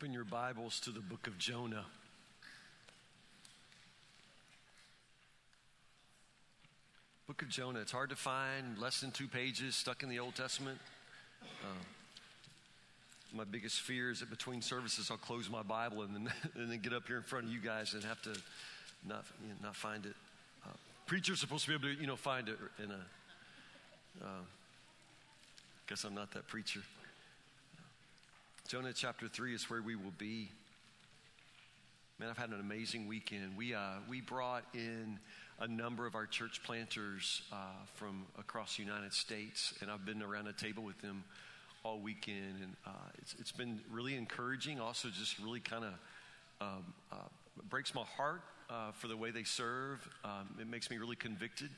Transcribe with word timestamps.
Open 0.00 0.12
your 0.12 0.22
Bibles 0.22 0.78
to 0.80 0.90
the 0.90 1.00
book 1.00 1.26
of 1.26 1.38
Jonah. 1.38 1.84
Book 7.26 7.42
of 7.42 7.48
Jonah. 7.48 7.80
It's 7.80 7.90
hard 7.90 8.10
to 8.10 8.14
find, 8.14 8.78
less 8.78 9.00
than 9.00 9.10
two 9.10 9.26
pages, 9.26 9.74
stuck 9.74 10.04
in 10.04 10.08
the 10.08 10.20
Old 10.20 10.36
Testament. 10.36 10.78
Uh, 11.42 11.82
my 13.34 13.42
biggest 13.42 13.80
fear 13.80 14.12
is 14.12 14.20
that 14.20 14.30
between 14.30 14.62
services, 14.62 15.10
I'll 15.10 15.16
close 15.16 15.50
my 15.50 15.64
Bible 15.64 16.02
and 16.02 16.14
then, 16.14 16.32
and 16.54 16.70
then 16.70 16.78
get 16.78 16.92
up 16.92 17.08
here 17.08 17.16
in 17.16 17.24
front 17.24 17.46
of 17.46 17.52
you 17.52 17.58
guys 17.58 17.94
and 17.94 18.04
have 18.04 18.22
to 18.22 18.36
not, 19.04 19.24
you 19.42 19.48
know, 19.48 19.54
not 19.64 19.74
find 19.74 20.06
it. 20.06 20.14
Uh, 20.64 20.70
preacher's 21.06 21.40
supposed 21.40 21.64
to 21.64 21.70
be 21.70 21.74
able 21.74 21.92
to, 21.96 22.00
you 22.00 22.06
know, 22.06 22.14
find 22.14 22.48
it 22.48 22.58
in 22.80 22.92
a. 22.92 24.24
Uh, 24.24 24.42
guess 25.88 26.04
I'm 26.04 26.14
not 26.14 26.30
that 26.34 26.46
preacher. 26.46 26.82
Jonah 28.68 28.92
chapter 28.92 29.28
3 29.28 29.54
is 29.54 29.70
where 29.70 29.80
we 29.80 29.96
will 29.96 30.12
be. 30.18 30.50
Man, 32.18 32.28
I've 32.28 32.36
had 32.36 32.50
an 32.50 32.60
amazing 32.60 33.08
weekend. 33.08 33.56
We, 33.56 33.72
uh, 33.72 33.92
we 34.10 34.20
brought 34.20 34.62
in 34.74 35.18
a 35.58 35.66
number 35.66 36.06
of 36.06 36.14
our 36.14 36.26
church 36.26 36.62
planters 36.64 37.40
uh, 37.50 37.56
from 37.94 38.26
across 38.38 38.76
the 38.76 38.82
United 38.82 39.14
States, 39.14 39.72
and 39.80 39.90
I've 39.90 40.04
been 40.04 40.22
around 40.22 40.48
a 40.48 40.52
table 40.52 40.82
with 40.82 41.00
them 41.00 41.24
all 41.82 41.98
weekend, 41.98 42.56
and 42.60 42.76
uh, 42.86 42.90
it's, 43.22 43.36
it's 43.38 43.52
been 43.52 43.80
really 43.90 44.16
encouraging. 44.16 44.80
Also, 44.80 45.08
just 45.08 45.38
really 45.38 45.60
kind 45.60 45.84
of 45.84 45.94
um, 46.60 46.84
uh, 47.10 47.16
breaks 47.70 47.94
my 47.94 48.04
heart 48.18 48.42
uh, 48.68 48.92
for 48.92 49.08
the 49.08 49.16
way 49.16 49.30
they 49.30 49.44
serve. 49.44 50.06
Um, 50.26 50.46
it 50.60 50.68
makes 50.68 50.90
me 50.90 50.98
really 50.98 51.16
convicted. 51.16 51.70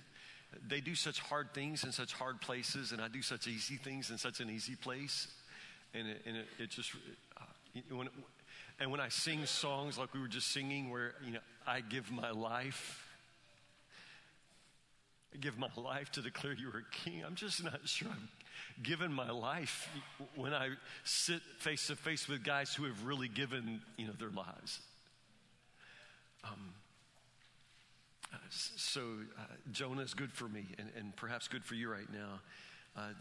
They 0.66 0.80
do 0.80 0.96
such 0.96 1.20
hard 1.20 1.54
things 1.54 1.84
in 1.84 1.92
such 1.92 2.12
hard 2.14 2.40
places, 2.40 2.90
and 2.90 3.00
I 3.00 3.06
do 3.06 3.22
such 3.22 3.46
easy 3.46 3.76
things 3.76 4.10
in 4.10 4.18
such 4.18 4.40
an 4.40 4.50
easy 4.50 4.74
place 4.74 5.28
and 5.94 6.08
it, 6.08 6.22
and 6.26 6.36
it, 6.36 6.46
it 6.58 6.70
just 6.70 6.92
uh, 7.36 7.80
when 7.90 8.06
it, 8.06 8.12
and 8.78 8.90
when 8.90 9.00
I 9.00 9.08
sing 9.08 9.44
songs 9.46 9.98
like 9.98 10.14
we 10.14 10.20
were 10.20 10.28
just 10.28 10.52
singing, 10.52 10.90
where 10.90 11.15
you 11.24 11.32
know 11.32 11.40
I 11.66 11.80
give 11.80 12.10
my 12.10 12.30
life, 12.30 13.06
I 15.34 15.38
give 15.38 15.59
my 15.59 15.68
life 15.76 16.10
to 16.12 16.23
declare 16.23 16.54
you 16.54 16.68
are 16.68 16.84
king. 16.90 17.23
I'm 17.26 17.34
just 17.34 17.62
not 17.62 17.80
sure 17.87 18.09
I've 18.10 18.82
given 18.82 19.12
my 19.12 19.30
life 19.30 19.88
when 20.34 20.54
I 20.54 20.70
sit 21.04 21.42
face 21.59 21.87
to 21.88 21.96
face 21.96 22.28
with 22.28 22.45
guys 22.45 22.74
who 22.74 22.84
have 22.84 23.04
really 23.04 23.28
given 23.28 23.80
you 23.96 24.06
know 24.06 24.15
their 24.18 24.30
lives. 24.30 24.80
Um, 26.43 26.72
uh, 28.32 28.37
so 28.48 29.00
uh, 29.38 29.43
Jonah 29.72 30.02
is 30.02 30.15
good 30.15 30.32
for 30.32 30.48
me, 30.48 30.66
and, 30.78 30.88
and 30.96 31.15
perhaps 31.16 31.48
good 31.48 31.65
for 31.65 31.74
you 31.74 31.90
right 31.90 32.10
now. 32.12 32.40
Uh, 32.96 33.12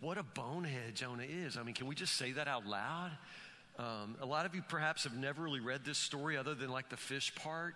what 0.00 0.18
a 0.18 0.22
bonehead 0.22 0.94
Jonah 0.94 1.24
is. 1.24 1.56
I 1.56 1.62
mean, 1.62 1.74
can 1.74 1.86
we 1.86 1.94
just 1.94 2.16
say 2.16 2.32
that 2.32 2.48
out 2.48 2.66
loud? 2.66 3.10
Um, 3.78 4.16
a 4.20 4.26
lot 4.26 4.46
of 4.46 4.54
you 4.54 4.62
perhaps 4.62 5.04
have 5.04 5.16
never 5.16 5.42
really 5.42 5.60
read 5.60 5.84
this 5.84 5.98
story 5.98 6.36
other 6.36 6.54
than 6.54 6.70
like 6.70 6.88
the 6.90 6.96
fish 6.96 7.34
part. 7.34 7.74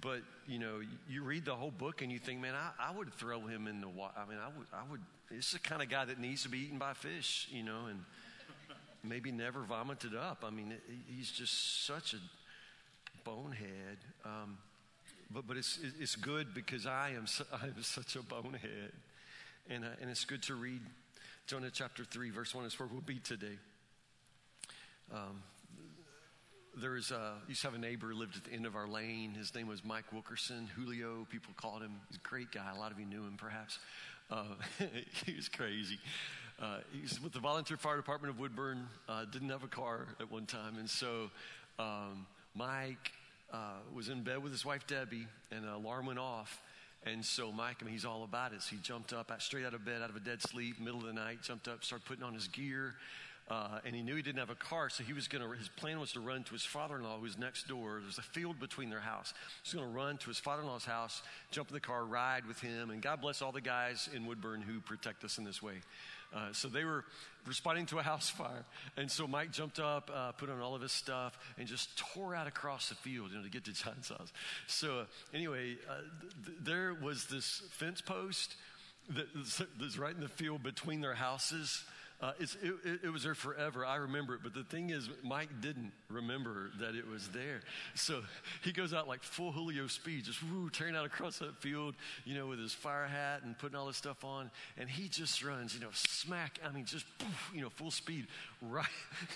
But, 0.00 0.22
you 0.46 0.58
know, 0.58 0.80
you 1.08 1.22
read 1.22 1.44
the 1.44 1.54
whole 1.54 1.70
book 1.70 2.00
and 2.00 2.10
you 2.10 2.18
think, 2.18 2.40
man, 2.40 2.54
I, 2.54 2.88
I 2.90 2.96
would 2.96 3.12
throw 3.14 3.40
him 3.40 3.66
in 3.66 3.80
the 3.80 3.88
water. 3.88 4.14
I 4.16 4.28
mean, 4.28 4.38
I 4.38 4.48
would, 4.56 4.66
I 4.72 4.90
would, 4.90 5.00
this 5.30 5.46
is 5.46 5.52
the 5.52 5.58
kind 5.58 5.82
of 5.82 5.90
guy 5.90 6.04
that 6.06 6.18
needs 6.18 6.44
to 6.44 6.48
be 6.48 6.58
eaten 6.58 6.78
by 6.78 6.94
fish, 6.94 7.48
you 7.50 7.62
know, 7.62 7.86
and 7.90 8.00
maybe 9.04 9.30
never 9.30 9.60
vomited 9.60 10.14
up. 10.14 10.44
I 10.46 10.50
mean, 10.50 10.74
he's 11.14 11.30
just 11.30 11.84
such 11.86 12.14
a 12.14 12.18
bonehead. 13.24 13.98
Um, 14.24 14.56
but, 15.30 15.46
but 15.46 15.58
it's, 15.58 15.78
it's 16.00 16.16
good 16.16 16.54
because 16.54 16.86
I 16.86 17.10
am, 17.10 17.26
I 17.52 17.66
am 17.66 17.82
such 17.82 18.16
a 18.16 18.22
bonehead. 18.22 18.92
And, 19.68 19.84
uh, 19.84 19.88
and 20.00 20.10
it's 20.10 20.24
good 20.24 20.42
to 20.44 20.54
read 20.54 20.80
Jonah 21.46 21.70
chapter 21.72 22.04
3, 22.04 22.30
verse 22.30 22.54
1 22.54 22.64
is 22.64 22.78
where 22.78 22.88
we'll 22.90 23.00
be 23.00 23.18
today. 23.18 23.58
Um, 25.12 25.42
there 26.80 26.96
is 26.96 27.10
a, 27.10 27.34
used 27.48 27.60
to 27.62 27.66
have 27.66 27.74
a 27.74 27.80
neighbor 27.80 28.08
who 28.08 28.14
lived 28.14 28.36
at 28.36 28.44
the 28.44 28.52
end 28.52 28.64
of 28.64 28.76
our 28.76 28.86
lane. 28.86 29.32
His 29.32 29.54
name 29.54 29.66
was 29.66 29.84
Mike 29.84 30.12
Wilkerson, 30.12 30.70
Julio, 30.76 31.26
people 31.30 31.52
called 31.56 31.82
him. 31.82 31.92
He's 32.08 32.16
a 32.16 32.28
great 32.28 32.52
guy. 32.52 32.72
A 32.74 32.78
lot 32.78 32.92
of 32.92 33.00
you 33.00 33.06
knew 33.06 33.22
him, 33.22 33.34
perhaps. 33.36 33.78
Uh, 34.30 34.44
he 35.26 35.34
was 35.34 35.48
crazy. 35.48 35.98
Uh, 36.60 36.78
he 36.92 37.02
was 37.02 37.20
with 37.20 37.32
the 37.32 37.40
volunteer 37.40 37.76
fire 37.76 37.96
department 37.96 38.32
of 38.32 38.38
Woodburn, 38.38 38.86
uh, 39.08 39.24
didn't 39.26 39.50
have 39.50 39.64
a 39.64 39.68
car 39.68 40.06
at 40.20 40.30
one 40.30 40.46
time. 40.46 40.76
And 40.78 40.88
so 40.88 41.28
um, 41.78 42.24
Mike 42.54 43.10
uh, 43.52 43.80
was 43.92 44.08
in 44.08 44.22
bed 44.22 44.42
with 44.42 44.52
his 44.52 44.64
wife, 44.64 44.86
Debbie, 44.86 45.26
and 45.50 45.64
an 45.64 45.70
alarm 45.72 46.06
went 46.06 46.20
off. 46.20 46.62
And 47.04 47.24
so 47.24 47.50
Mike, 47.50 47.78
I 47.80 47.84
mean, 47.84 47.94
he's 47.94 48.04
all 48.04 48.22
about 48.24 48.52
it. 48.52 48.62
So 48.62 48.76
he 48.76 48.82
jumped 48.82 49.12
up 49.12 49.32
straight 49.40 49.64
out 49.64 49.74
of 49.74 49.84
bed, 49.84 50.02
out 50.02 50.10
of 50.10 50.16
a 50.16 50.20
dead 50.20 50.40
sleep, 50.40 50.80
middle 50.80 51.00
of 51.00 51.06
the 51.06 51.12
night, 51.12 51.42
jumped 51.42 51.66
up, 51.66 51.82
started 51.84 52.04
putting 52.06 52.22
on 52.22 52.34
his 52.34 52.48
gear. 52.48 52.94
Uh, 53.50 53.80
and 53.84 53.94
he 53.94 54.02
knew 54.02 54.14
he 54.14 54.22
didn't 54.22 54.38
have 54.38 54.50
a 54.50 54.54
car, 54.54 54.88
so 54.88 55.02
he 55.02 55.12
was 55.12 55.26
going 55.26 55.44
to, 55.44 55.50
his 55.58 55.68
plan 55.68 55.98
was 55.98 56.12
to 56.12 56.20
run 56.20 56.44
to 56.44 56.52
his 56.52 56.64
father 56.64 56.96
in 56.96 57.02
law, 57.02 57.16
who 57.16 57.22
was 57.22 57.36
next 57.36 57.66
door. 57.66 57.98
There's 58.00 58.18
a 58.18 58.22
field 58.22 58.60
between 58.60 58.88
their 58.88 59.00
house. 59.00 59.34
He's 59.64 59.74
going 59.74 59.86
to 59.86 59.92
run 59.92 60.16
to 60.18 60.28
his 60.28 60.38
father 60.38 60.62
in 60.62 60.68
law's 60.68 60.84
house, 60.84 61.22
jump 61.50 61.68
in 61.68 61.74
the 61.74 61.80
car, 61.80 62.04
ride 62.04 62.46
with 62.46 62.60
him. 62.60 62.90
And 62.90 63.02
God 63.02 63.20
bless 63.20 63.42
all 63.42 63.52
the 63.52 63.60
guys 63.60 64.08
in 64.14 64.26
Woodburn 64.26 64.62
who 64.62 64.80
protect 64.80 65.24
us 65.24 65.38
in 65.38 65.44
this 65.44 65.60
way. 65.60 65.74
Uh, 66.34 66.52
so 66.52 66.68
they 66.68 66.84
were 66.84 67.04
responding 67.46 67.86
to 67.86 67.98
a 67.98 68.02
house 68.02 68.28
fire. 68.30 68.64
And 68.96 69.10
so 69.10 69.26
Mike 69.26 69.52
jumped 69.52 69.78
up, 69.78 70.10
uh, 70.14 70.32
put 70.32 70.50
on 70.50 70.60
all 70.60 70.74
of 70.74 70.82
his 70.82 70.92
stuff, 70.92 71.38
and 71.58 71.66
just 71.66 71.96
tore 71.96 72.34
out 72.34 72.46
across 72.46 72.88
the 72.88 72.94
field, 72.96 73.30
you 73.30 73.38
know, 73.38 73.44
to 73.44 73.50
get 73.50 73.64
to 73.64 73.72
John's 73.72 74.08
house. 74.08 74.32
So 74.66 75.00
uh, 75.00 75.04
anyway, 75.34 75.76
uh, 75.88 75.94
th- 76.44 76.58
there 76.62 76.94
was 76.94 77.26
this 77.26 77.62
fence 77.70 78.00
post 78.00 78.54
that 79.10 79.26
was 79.80 79.98
right 79.98 80.14
in 80.14 80.20
the 80.20 80.28
field 80.28 80.62
between 80.62 81.00
their 81.00 81.14
houses. 81.14 81.84
Uh, 82.22 82.30
it, 82.38 82.50
it, 82.62 83.00
it, 83.04 83.12
was 83.12 83.24
there 83.24 83.34
forever. 83.34 83.84
I 83.84 83.96
remember 83.96 84.34
it. 84.34 84.42
But 84.44 84.54
the 84.54 84.62
thing 84.62 84.90
is, 84.90 85.10
Mike 85.24 85.48
didn't 85.60 85.90
remember 86.08 86.70
that 86.78 86.94
it 86.94 87.04
was 87.04 87.26
there. 87.28 87.62
So 87.96 88.22
he 88.62 88.70
goes 88.70 88.94
out 88.94 89.08
like 89.08 89.24
full 89.24 89.50
Julio 89.50 89.88
speed, 89.88 90.26
just 90.26 90.40
woo, 90.40 90.70
tearing 90.70 90.94
out 90.94 91.04
across 91.04 91.40
that 91.40 91.60
field, 91.60 91.96
you 92.24 92.36
know, 92.36 92.46
with 92.46 92.60
his 92.60 92.72
fire 92.72 93.08
hat 93.08 93.42
and 93.42 93.58
putting 93.58 93.76
all 93.76 93.88
this 93.88 93.96
stuff 93.96 94.22
on. 94.22 94.52
And 94.78 94.88
he 94.88 95.08
just 95.08 95.42
runs, 95.42 95.74
you 95.74 95.80
know, 95.80 95.90
smack, 95.94 96.60
I 96.64 96.70
mean, 96.70 96.84
just, 96.84 97.06
poof, 97.18 97.50
you 97.52 97.60
know, 97.60 97.70
full 97.70 97.90
speed, 97.90 98.28
right. 98.70 98.86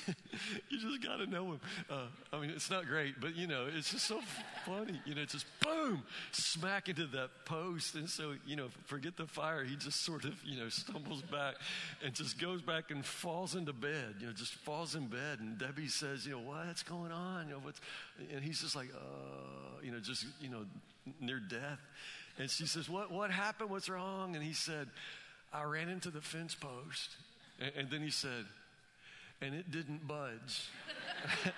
you 0.70 0.78
just 0.78 1.02
got 1.02 1.16
to 1.16 1.26
know 1.26 1.52
him. 1.52 1.60
Uh, 1.90 2.06
I 2.32 2.40
mean, 2.40 2.50
it's 2.50 2.70
not 2.70 2.86
great, 2.86 3.20
but, 3.20 3.34
you 3.36 3.46
know, 3.46 3.66
it's 3.74 3.90
just 3.90 4.06
so 4.06 4.20
funny. 4.64 5.00
You 5.04 5.14
know, 5.14 5.22
it's 5.22 5.32
just 5.32 5.46
boom, 5.60 6.02
smack 6.32 6.88
into 6.88 7.06
that 7.08 7.30
post. 7.44 7.94
And 7.94 8.08
so, 8.08 8.34
you 8.46 8.56
know, 8.56 8.68
forget 8.86 9.16
the 9.16 9.26
fire. 9.26 9.64
He 9.64 9.76
just 9.76 10.04
sort 10.04 10.24
of, 10.24 10.34
you 10.44 10.58
know, 10.58 10.68
stumbles 10.68 11.22
back 11.22 11.56
and 12.04 12.14
just 12.14 12.38
goes 12.38 12.62
back 12.62 12.90
and 12.90 13.04
falls 13.04 13.54
into 13.54 13.72
bed, 13.72 14.14
you 14.20 14.26
know, 14.26 14.32
just 14.32 14.54
falls 14.54 14.94
in 14.94 15.06
bed. 15.06 15.40
And 15.40 15.58
Debbie 15.58 15.88
says, 15.88 16.24
you 16.26 16.32
know, 16.32 16.40
what's 16.40 16.82
going 16.82 17.12
on? 17.12 17.48
You 17.48 17.54
know, 17.54 17.60
what's, 17.60 17.80
and 18.32 18.44
he's 18.44 18.60
just 18.60 18.76
like, 18.76 18.88
uh, 18.94 19.80
you 19.82 19.90
know, 19.90 19.98
just, 19.98 20.26
you 20.40 20.48
know, 20.48 20.64
near 21.20 21.40
death. 21.40 21.80
And 22.38 22.50
she 22.50 22.66
says, 22.66 22.88
what, 22.88 23.10
what 23.10 23.30
happened? 23.30 23.70
What's 23.70 23.88
wrong? 23.88 24.34
And 24.34 24.44
he 24.44 24.52
said, 24.52 24.88
I 25.52 25.64
ran 25.64 25.88
into 25.88 26.10
the 26.10 26.20
fence 26.20 26.54
post. 26.54 27.16
And, 27.58 27.72
and 27.76 27.90
then 27.90 28.02
he 28.02 28.10
said, 28.10 28.44
and 29.40 29.54
it 29.54 29.70
didn't 29.70 30.06
budge. 30.06 30.68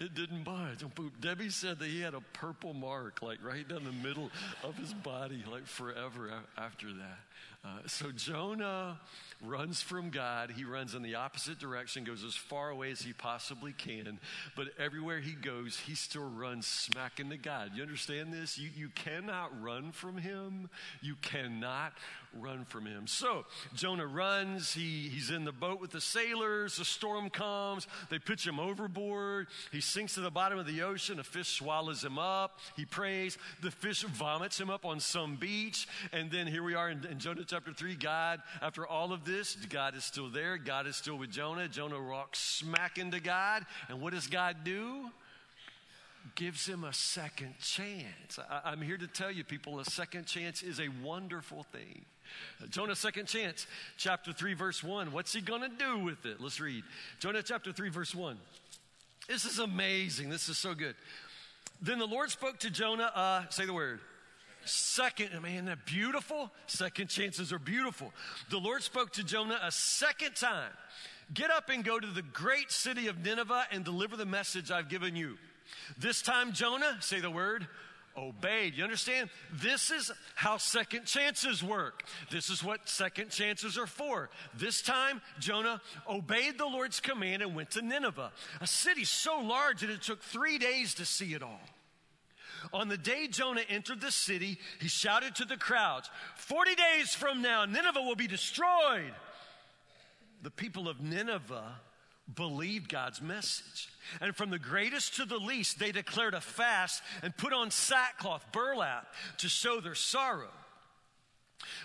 it 0.00 0.14
didn't 0.14 0.44
budge. 0.44 0.84
Debbie 1.20 1.50
said 1.50 1.78
that 1.78 1.88
he 1.88 2.00
had 2.00 2.14
a 2.14 2.20
purple 2.32 2.74
mark, 2.74 3.22
like 3.22 3.38
right 3.42 3.66
down 3.66 3.84
the 3.84 4.08
middle 4.08 4.30
of 4.62 4.76
his 4.76 4.92
body, 4.92 5.42
like 5.50 5.66
forever 5.66 6.30
after 6.56 6.86
that. 6.86 7.18
Uh, 7.62 7.68
so 7.86 8.10
Jonah 8.10 8.98
runs 9.42 9.82
from 9.82 10.08
God. 10.08 10.50
He 10.50 10.64
runs 10.64 10.94
in 10.94 11.02
the 11.02 11.16
opposite 11.16 11.58
direction, 11.58 12.04
goes 12.04 12.24
as 12.24 12.34
far 12.34 12.70
away 12.70 12.90
as 12.90 13.02
he 13.02 13.12
possibly 13.12 13.72
can. 13.72 14.18
But 14.56 14.68
everywhere 14.78 15.20
he 15.20 15.32
goes, 15.32 15.78
he 15.78 15.94
still 15.94 16.28
runs 16.28 16.66
smack 16.66 17.20
into 17.20 17.36
God. 17.36 17.72
You 17.74 17.82
understand 17.82 18.32
this? 18.32 18.58
You, 18.58 18.70
you 18.74 18.88
cannot 18.94 19.50
run 19.62 19.92
from 19.92 20.16
him. 20.16 20.70
You 21.02 21.16
cannot 21.20 21.92
run 22.38 22.64
from 22.64 22.86
him. 22.86 23.06
So 23.06 23.44
Jonah 23.74 24.06
runs. 24.06 24.72
He, 24.72 25.08
he's 25.08 25.30
in 25.30 25.44
the 25.44 25.52
boat 25.52 25.80
with 25.80 25.90
the 25.90 26.00
sailors. 26.00 26.76
The 26.76 26.84
storm 26.84 27.30
comes. 27.30 27.86
They 28.08 28.18
pitch 28.18 28.46
him 28.46 28.60
overboard. 28.60 29.48
He 29.72 29.80
sinks 29.80 30.14
to 30.14 30.20
the 30.20 30.30
bottom 30.30 30.58
of 30.58 30.66
the 30.66 30.82
ocean. 30.82 31.18
A 31.18 31.24
fish 31.24 31.48
swallows 31.48 32.04
him 32.04 32.18
up. 32.18 32.58
He 32.76 32.84
prays. 32.84 33.38
The 33.62 33.70
fish 33.70 34.02
vomits 34.02 34.60
him 34.60 34.70
up 34.70 34.84
on 34.84 35.00
some 35.00 35.36
beach. 35.36 35.88
And 36.12 36.30
then 36.30 36.46
here 36.46 36.62
we 36.62 36.74
are 36.74 36.90
in, 36.90 37.04
in 37.06 37.18
Jonah 37.18 37.44
chapter 37.46 37.72
3. 37.72 37.96
God, 37.96 38.40
after 38.62 38.86
all 38.86 39.12
of 39.12 39.24
this, 39.24 39.56
God 39.56 39.94
is 39.94 40.04
still 40.04 40.30
there. 40.30 40.56
God 40.56 40.86
is 40.86 40.96
still 40.96 41.16
with 41.16 41.30
Jonah. 41.30 41.68
Jonah 41.68 42.00
walks 42.00 42.38
smack 42.38 42.98
into 42.98 43.20
God. 43.20 43.64
And 43.88 44.00
what 44.00 44.12
does 44.12 44.26
God 44.26 44.58
do? 44.64 45.10
gives 46.34 46.66
him 46.66 46.84
a 46.84 46.92
second 46.92 47.54
chance. 47.58 48.38
I, 48.38 48.72
am 48.72 48.82
here 48.82 48.98
to 48.98 49.06
tell 49.06 49.30
you, 49.30 49.44
people, 49.44 49.80
a 49.80 49.84
second 49.84 50.26
chance 50.26 50.62
is 50.62 50.80
a 50.80 50.88
wonderful 51.02 51.64
thing. 51.64 52.04
Jonah, 52.70 52.94
second 52.94 53.26
chance, 53.26 53.66
chapter 53.96 54.32
3, 54.32 54.54
verse 54.54 54.82
1. 54.82 55.12
What's 55.12 55.32
he 55.32 55.40
going 55.40 55.62
to 55.62 55.68
do 55.68 55.98
with 55.98 56.24
it? 56.26 56.40
Let's 56.40 56.60
read. 56.60 56.84
Jonah 57.18 57.42
chapter 57.42 57.72
3, 57.72 57.88
verse 57.88 58.14
1. 58.14 58.38
This 59.28 59.44
is 59.44 59.58
amazing. 59.58 60.28
This 60.28 60.48
is 60.48 60.58
so 60.58 60.74
good. 60.74 60.94
Then 61.80 61.98
the 61.98 62.06
Lord 62.06 62.30
spoke 62.30 62.58
to 62.60 62.70
Jonah, 62.70 63.10
uh, 63.14 63.48
say 63.48 63.64
the 63.64 63.72
word. 63.72 64.00
Second, 64.64 65.40
man, 65.40 65.64
that 65.66 65.86
beautiful? 65.86 66.50
Second 66.66 67.08
chances 67.08 67.52
are 67.52 67.58
beautiful. 67.58 68.12
The 68.50 68.58
Lord 68.58 68.82
spoke 68.82 69.12
to 69.12 69.24
Jonah 69.24 69.58
a 69.62 69.72
second 69.72 70.36
time 70.36 70.72
Get 71.32 71.50
up 71.50 71.68
and 71.68 71.84
go 71.84 72.00
to 72.00 72.06
the 72.06 72.22
great 72.22 72.72
city 72.72 73.06
of 73.06 73.24
Nineveh 73.24 73.66
and 73.70 73.84
deliver 73.84 74.16
the 74.16 74.26
message 74.26 74.70
I've 74.70 74.88
given 74.88 75.14
you. 75.14 75.38
This 75.96 76.22
time, 76.22 76.52
Jonah, 76.52 76.96
say 77.00 77.20
the 77.20 77.30
word, 77.30 77.68
obeyed. 78.16 78.74
You 78.74 78.84
understand? 78.84 79.30
This 79.52 79.90
is 79.90 80.10
how 80.34 80.56
second 80.56 81.06
chances 81.06 81.62
work. 81.62 82.04
This 82.30 82.50
is 82.50 82.62
what 82.62 82.88
second 82.88 83.30
chances 83.30 83.78
are 83.78 83.86
for. 83.86 84.30
This 84.54 84.82
time, 84.82 85.20
Jonah 85.38 85.80
obeyed 86.08 86.58
the 86.58 86.66
Lord's 86.66 87.00
command 87.00 87.42
and 87.42 87.54
went 87.54 87.70
to 87.72 87.82
Nineveh, 87.82 88.32
a 88.60 88.66
city 88.66 89.04
so 89.04 89.40
large 89.40 89.80
that 89.80 89.90
it 89.90 90.02
took 90.02 90.22
three 90.22 90.58
days 90.58 90.94
to 90.94 91.04
see 91.04 91.34
it 91.34 91.42
all. 91.42 91.60
On 92.72 92.88
the 92.88 92.98
day 92.98 93.26
Jonah 93.26 93.62
entered 93.68 94.00
the 94.00 94.12
city, 94.12 94.58
he 94.80 94.88
shouted 94.88 95.34
to 95.36 95.44
the 95.44 95.56
crowds, 95.56 96.10
40 96.36 96.74
days 96.74 97.14
from 97.14 97.40
now, 97.40 97.64
Nineveh 97.64 98.02
will 98.02 98.16
be 98.16 98.26
destroyed. 98.26 99.12
The 100.42 100.50
people 100.50 100.88
of 100.88 101.00
Nineveh 101.00 101.74
believed 102.34 102.88
God's 102.88 103.20
message. 103.20 103.88
And 104.20 104.34
from 104.34 104.50
the 104.50 104.58
greatest 104.58 105.16
to 105.16 105.24
the 105.24 105.38
least, 105.38 105.78
they 105.78 105.92
declared 105.92 106.34
a 106.34 106.40
fast 106.40 107.02
and 107.22 107.36
put 107.36 107.52
on 107.52 107.70
sackcloth, 107.70 108.44
burlap, 108.52 109.06
to 109.38 109.48
show 109.48 109.80
their 109.80 109.94
sorrow. 109.94 110.48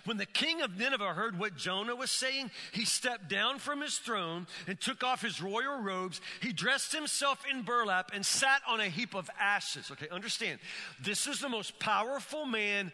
When 0.06 0.18
the 0.18 0.26
king 0.26 0.62
of 0.62 0.78
Nineveh 0.78 1.14
heard 1.14 1.38
what 1.38 1.58
Jonah 1.58 1.96
was 1.96 2.12
saying, 2.12 2.50
he 2.72 2.86
stepped 2.86 3.28
down 3.28 3.60
from 3.60 3.82
his 3.82 3.98
throne 3.98 4.48
and 4.68 4.80
took 4.80 5.04
off 5.04 5.22
his 5.22 5.42
royal 5.42 5.82
robes. 5.82 6.22
He 6.42 6.54
dressed 6.54 6.94
himself 6.94 7.44
in 7.52 7.64
burlap 7.64 8.12
and 8.14 8.26
sat 8.26 8.62
on 8.68 8.80
a 8.80 8.88
heap 8.88 9.16
of 9.16 9.30
ashes. 9.40 9.92
Okay, 9.92 10.08
understand, 10.10 10.60
this 11.04 11.28
is 11.28 11.40
the 11.40 11.50
most 11.50 11.78
powerful 11.80 12.46
man 12.46 12.92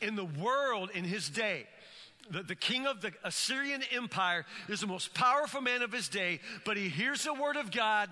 in 0.00 0.14
the 0.14 0.24
world 0.24 0.90
in 0.94 1.04
his 1.04 1.28
day. 1.28 1.66
The, 2.30 2.42
the, 2.42 2.54
king 2.54 2.86
of 2.86 3.00
the 3.00 3.12
Assyrian 3.24 3.82
Empire 3.92 4.46
is 4.68 4.80
the 4.80 4.86
most 4.86 5.12
powerful 5.12 5.60
man 5.60 5.82
of 5.82 5.92
his 5.92 6.08
day, 6.08 6.40
but 6.64 6.76
he 6.76 6.88
hears 6.88 7.24
the 7.24 7.34
word 7.34 7.56
of 7.56 7.70
God. 7.70 8.08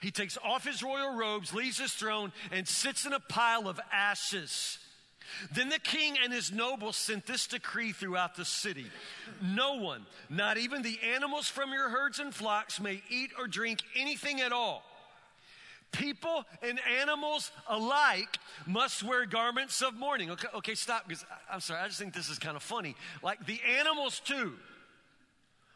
He 0.00 0.10
takes 0.10 0.38
off 0.44 0.64
his 0.64 0.82
royal 0.82 1.16
robes, 1.16 1.54
leaves 1.54 1.78
his 1.78 1.92
throne, 1.92 2.32
and 2.52 2.68
sits 2.68 3.06
in 3.06 3.12
a 3.12 3.20
pile 3.20 3.68
of 3.68 3.80
ashes. 3.92 4.78
Then 5.52 5.68
the 5.68 5.78
king 5.78 6.16
and 6.22 6.32
his 6.32 6.52
nobles 6.52 6.96
sent 6.96 7.26
this 7.26 7.46
decree 7.46 7.92
throughout 7.92 8.36
the 8.36 8.44
city 8.44 8.86
No 9.42 9.74
one, 9.74 10.06
not 10.30 10.56
even 10.56 10.82
the 10.82 10.98
animals 11.14 11.48
from 11.48 11.72
your 11.72 11.88
herds 11.88 12.18
and 12.18 12.34
flocks, 12.34 12.80
may 12.80 13.02
eat 13.10 13.30
or 13.38 13.46
drink 13.46 13.82
anything 13.96 14.40
at 14.40 14.52
all. 14.52 14.84
People 15.92 16.44
and 16.62 16.78
animals 17.00 17.50
alike 17.68 18.38
must 18.66 19.02
wear 19.02 19.24
garments 19.24 19.80
of 19.82 19.94
mourning. 19.94 20.30
Okay, 20.30 20.48
okay, 20.54 20.74
stop, 20.74 21.08
because 21.08 21.24
I'm 21.50 21.60
sorry, 21.60 21.80
I 21.80 21.86
just 21.86 21.98
think 21.98 22.12
this 22.12 22.28
is 22.28 22.38
kind 22.38 22.56
of 22.56 22.62
funny. 22.62 22.96
Like 23.22 23.46
the 23.46 23.60
animals, 23.78 24.20
too. 24.20 24.54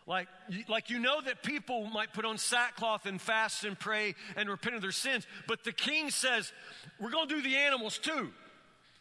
Like, 0.06 0.28
like 0.68 0.90
you 0.90 0.98
know 0.98 1.20
that 1.20 1.42
people 1.42 1.86
might 1.86 2.12
put 2.12 2.24
on 2.24 2.36
sackcloth 2.36 3.06
and 3.06 3.20
fast 3.20 3.64
and 3.64 3.78
pray 3.78 4.16
and 4.34 4.48
repent 4.48 4.74
of 4.74 4.82
their 4.82 4.90
sins, 4.90 5.26
but 5.46 5.62
the 5.62 5.72
king 5.72 6.10
says, 6.10 6.52
we're 6.98 7.10
going 7.10 7.28
to 7.28 7.34
do 7.36 7.42
the 7.42 7.56
animals 7.56 7.96
too. 7.96 8.32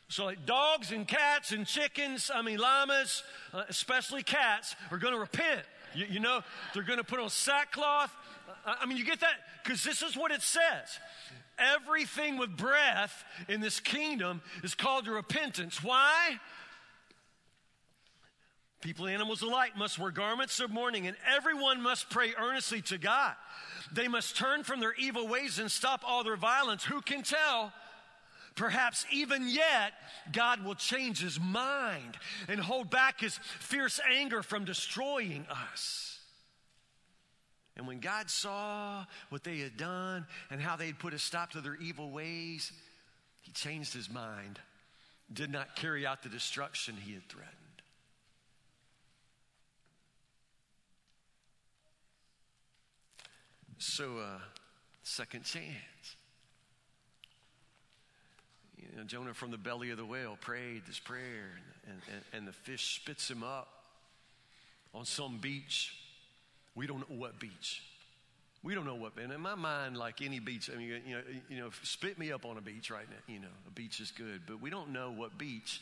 So, 0.09 0.25
like 0.25 0.45
dogs 0.45 0.91
and 0.91 1.07
cats 1.07 1.51
and 1.51 1.65
chickens, 1.65 2.31
I 2.33 2.41
mean, 2.41 2.57
llamas, 2.57 3.23
uh, 3.53 3.63
especially 3.69 4.23
cats, 4.23 4.75
are 4.91 4.97
going 4.97 5.13
to 5.13 5.19
repent. 5.19 5.61
You, 5.93 6.05
you, 6.09 6.19
know, 6.19 6.41
they're 6.73 6.83
going 6.83 6.97
to 6.97 7.03
put 7.03 7.19
on 7.19 7.29
sackcloth. 7.29 8.15
I 8.65 8.85
mean, 8.85 8.97
you 8.97 9.05
get 9.05 9.21
that? 9.21 9.35
Because 9.63 9.83
this 9.83 10.01
is 10.01 10.15
what 10.15 10.31
it 10.31 10.41
says. 10.41 10.99
Everything 11.57 12.37
with 12.37 12.55
breath 12.55 13.23
in 13.47 13.61
this 13.61 13.79
kingdom 13.79 14.41
is 14.63 14.75
called 14.75 15.07
repentance. 15.07 15.83
Why? 15.83 16.39
People 18.81 19.05
and 19.07 19.13
animals 19.13 19.41
alike 19.41 19.75
must 19.77 19.99
wear 19.99 20.11
garments 20.11 20.59
of 20.61 20.71
mourning, 20.71 21.05
and 21.05 21.17
everyone 21.35 21.81
must 21.81 22.09
pray 22.09 22.33
earnestly 22.39 22.81
to 22.83 22.97
God. 22.97 23.35
They 23.91 24.07
must 24.07 24.37
turn 24.37 24.63
from 24.63 24.79
their 24.79 24.93
evil 24.93 25.27
ways 25.27 25.59
and 25.59 25.69
stop 25.69 26.01
all 26.05 26.23
their 26.23 26.37
violence. 26.37 26.85
Who 26.85 27.01
can 27.01 27.23
tell? 27.23 27.73
Perhaps 28.55 29.05
even 29.11 29.47
yet, 29.47 29.93
God 30.31 30.63
will 30.63 30.75
change 30.75 31.21
his 31.21 31.39
mind 31.39 32.17
and 32.47 32.59
hold 32.59 32.89
back 32.89 33.19
his 33.19 33.37
fierce 33.59 33.99
anger 34.09 34.43
from 34.43 34.65
destroying 34.65 35.45
us. 35.49 36.08
And 37.79 37.87
when 37.87 38.01
God 38.01 38.29
saw 38.29 39.05
what 39.29 39.45
they 39.45 39.59
had 39.59 39.77
done 39.77 40.25
and 40.51 40.59
how 40.59 40.75
they 40.75 40.87
had 40.87 40.99
put 40.99 41.13
a 41.13 41.17
stop 41.17 41.51
to 41.51 41.61
their 41.61 41.77
evil 41.77 42.11
ways, 42.11 42.73
he 43.39 43.53
changed 43.53 43.93
his 43.93 44.09
mind, 44.09 44.59
did 45.31 45.49
not 45.49 45.77
carry 45.77 46.05
out 46.05 46.21
the 46.21 46.27
destruction 46.27 46.95
he 47.01 47.13
had 47.13 47.25
threatened. 47.29 47.55
So, 53.77 54.17
uh, 54.17 54.39
second 55.03 55.45
chance. 55.45 55.69
You 58.75 58.97
know, 58.97 59.03
Jonah 59.05 59.33
from 59.33 59.51
the 59.51 59.57
belly 59.57 59.91
of 59.91 59.97
the 59.97 60.05
whale 60.05 60.37
prayed 60.41 60.81
this 60.85 60.99
prayer, 60.99 61.61
and, 61.87 62.01
and, 62.11 62.23
and 62.33 62.45
the 62.45 62.51
fish 62.51 62.99
spits 63.01 63.31
him 63.31 63.41
up 63.41 63.69
on 64.93 65.05
some 65.05 65.37
beach. 65.37 65.95
We 66.75 66.87
don't 66.87 67.09
know 67.09 67.17
what 67.17 67.39
beach. 67.39 67.83
We 68.61 68.75
don't 68.75 68.85
know 68.85 68.95
what, 68.95 69.13
and 69.17 69.31
in 69.31 69.39
my 69.39 69.55
mind, 69.55 69.95
like 69.95 70.21
any 70.21 70.39
beach, 70.39 70.69
I 70.73 70.77
mean, 70.77 70.89
you 71.07 71.15
know, 71.15 71.21
you 71.49 71.57
know, 71.59 71.69
spit 71.83 72.19
me 72.19 72.33
up 72.33 72.45
on 72.45 72.57
a 72.57 72.61
beach 72.61 72.91
right 72.91 73.07
now. 73.09 73.33
You 73.33 73.39
know, 73.39 73.47
a 73.65 73.71
beach 73.71 74.01
is 74.01 74.11
good, 74.11 74.41
but 74.45 74.61
we 74.61 74.69
don't 74.69 74.89
know 74.91 75.11
what 75.11 75.37
beach. 75.37 75.81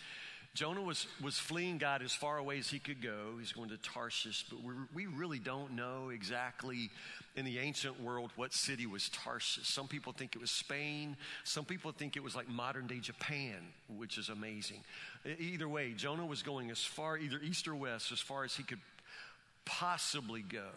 Jonah 0.54 0.82
was, 0.82 1.06
was 1.24 1.38
fleeing 1.38 1.78
God 1.78 2.02
as 2.02 2.14
far 2.14 2.38
away 2.38 2.58
as 2.58 2.68
he 2.68 2.80
could 2.80 3.02
go. 3.02 3.36
He's 3.40 3.52
going 3.52 3.70
to 3.70 3.78
Tarshish, 3.78 4.46
but 4.50 4.64
we 4.64 4.74
we 4.94 5.06
really 5.06 5.38
don't 5.38 5.76
know 5.76 6.10
exactly 6.10 6.90
in 7.36 7.46
the 7.46 7.60
ancient 7.60 8.02
world 8.02 8.32
what 8.36 8.54
city 8.54 8.88
was 8.88 9.10
Tarshish. 9.10 9.68
Some 9.68 9.88
people 9.88 10.14
think 10.14 10.36
it 10.36 10.40
was 10.40 10.50
Spain. 10.50 11.16
Some 11.44 11.66
people 11.66 11.92
think 11.92 12.16
it 12.16 12.24
was 12.24 12.36
like 12.36 12.50
modern 12.50 12.88
day 12.88 13.00
Japan, 13.00 13.56
which 13.98 14.18
is 14.18 14.30
amazing. 14.30 14.84
Either 15.40 15.70
way, 15.70 15.94
Jonah 15.94 16.26
was 16.26 16.42
going 16.42 16.72
as 16.72 16.84
far, 16.84 17.18
either 17.18 17.40
east 17.44 17.68
or 17.68 17.76
west, 17.76 18.12
as 18.12 18.20
far 18.20 18.44
as 18.44 18.56
he 18.56 18.64
could 18.64 18.80
possibly 19.68 20.42
go. 20.42 20.70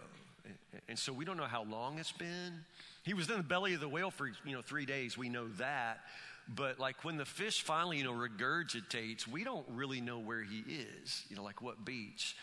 And 0.89 0.99
so 0.99 1.13
we 1.13 1.25
don't 1.25 1.37
know 1.37 1.45
how 1.45 1.65
long 1.65 1.99
it's 1.99 2.13
been. 2.13 2.65
He 3.05 3.15
was 3.15 3.31
in 3.31 3.37
the 3.37 3.43
belly 3.43 3.75
of 3.75 3.81
the 3.81 3.89
whale 3.89 4.11
for, 4.11 4.27
you 4.27 4.53
know, 4.53 4.63
three 4.63 4.85
days. 4.85 5.17
We 5.17 5.29
know 5.29 5.49
that. 5.59 6.01
But 6.55 6.81
like 6.81 7.05
when 7.05 7.17
the 7.17 7.25
fish 7.25 7.63
finally, 7.63 7.99
you 7.99 8.05
know, 8.05 8.13
regurgitates, 8.13 9.27
we 9.27 9.45
don't 9.45 9.67
really 9.71 10.01
know 10.01 10.19
where 10.19 10.43
he 10.43 10.65
is, 10.69 11.25
you 11.31 11.37
know, 11.37 11.45
like 11.45 11.63
what 11.63 11.85
beach. 11.85 12.37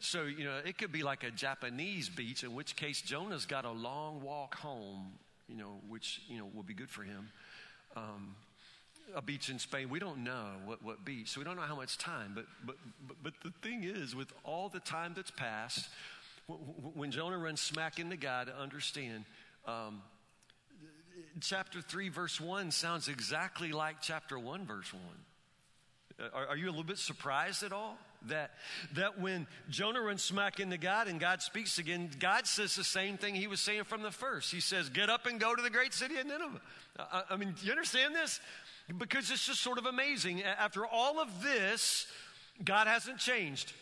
So, 0.00 0.24
you 0.24 0.44
know, 0.44 0.60
it 0.64 0.78
could 0.78 0.92
be 0.92 1.02
like 1.02 1.24
a 1.24 1.30
Japanese 1.30 2.08
beach, 2.08 2.44
in 2.44 2.54
which 2.54 2.76
case 2.76 3.02
Jonah's 3.02 3.46
got 3.46 3.64
a 3.64 3.70
long 3.72 4.22
walk 4.22 4.54
home, 4.56 5.12
you 5.48 5.56
know, 5.56 5.80
which, 5.88 6.22
you 6.28 6.38
know, 6.38 6.46
will 6.54 6.62
be 6.62 6.74
good 6.74 6.90
for 6.90 7.02
him. 7.02 7.30
Um, 7.96 8.36
a 9.14 9.22
beach 9.22 9.48
in 9.48 9.58
Spain, 9.58 9.88
we 9.88 9.98
don't 9.98 10.24
know 10.24 10.46
what, 10.64 10.82
what 10.82 11.04
beach, 11.04 11.30
so 11.30 11.40
we 11.40 11.44
don't 11.44 11.56
know 11.56 11.62
how 11.62 11.76
much 11.76 11.98
time. 11.98 12.32
But, 12.34 12.46
but, 12.64 12.76
but, 13.06 13.16
but 13.22 13.32
the 13.42 13.52
thing 13.62 13.84
is, 13.84 14.14
with 14.14 14.32
all 14.44 14.68
the 14.68 14.80
time 14.80 15.12
that's 15.16 15.30
passed, 15.30 15.88
when 16.94 17.10
Jonah 17.10 17.38
runs 17.38 17.60
smack 17.60 17.98
into 17.98 18.16
God, 18.16 18.46
to 18.46 18.56
understand, 18.56 19.24
um, 19.66 20.02
chapter 21.40 21.80
3, 21.80 22.08
verse 22.08 22.40
1 22.40 22.70
sounds 22.70 23.08
exactly 23.08 23.72
like 23.72 23.96
chapter 24.00 24.38
1, 24.38 24.66
verse 24.66 24.92
1. 24.92 25.02
Uh, 26.20 26.36
are, 26.36 26.46
are, 26.48 26.56
you 26.56 26.66
a 26.66 26.70
little 26.70 26.84
bit 26.84 26.98
surprised 26.98 27.62
at 27.62 27.72
all? 27.72 27.96
That, 28.26 28.50
that 28.94 29.20
when 29.20 29.46
Jonah 29.70 30.00
runs 30.00 30.24
smack 30.24 30.58
into 30.58 30.76
God 30.76 31.06
and 31.06 31.20
God 31.20 31.40
speaks 31.40 31.78
again, 31.78 32.10
God 32.18 32.48
says 32.48 32.74
the 32.74 32.82
same 32.82 33.16
thing 33.16 33.36
he 33.36 33.46
was 33.46 33.60
saying 33.60 33.84
from 33.84 34.02
the 34.02 34.10
first. 34.10 34.50
He 34.50 34.60
says, 34.60 34.88
Get 34.88 35.08
up 35.08 35.26
and 35.26 35.38
go 35.38 35.54
to 35.54 35.62
the 35.62 35.70
great 35.70 35.94
city 35.94 36.18
of 36.18 36.26
Nineveh. 36.26 36.60
I, 36.98 37.22
I 37.30 37.36
mean, 37.36 37.54
you 37.62 37.70
understand 37.70 38.16
this? 38.16 38.40
Because 38.96 39.30
it's 39.30 39.46
just 39.46 39.60
sort 39.60 39.78
of 39.78 39.86
amazing. 39.86 40.42
After 40.42 40.86
all 40.86 41.20
of 41.20 41.42
this, 41.42 42.06
God 42.64 42.86
hasn't 42.86 43.18
changed. 43.18 43.72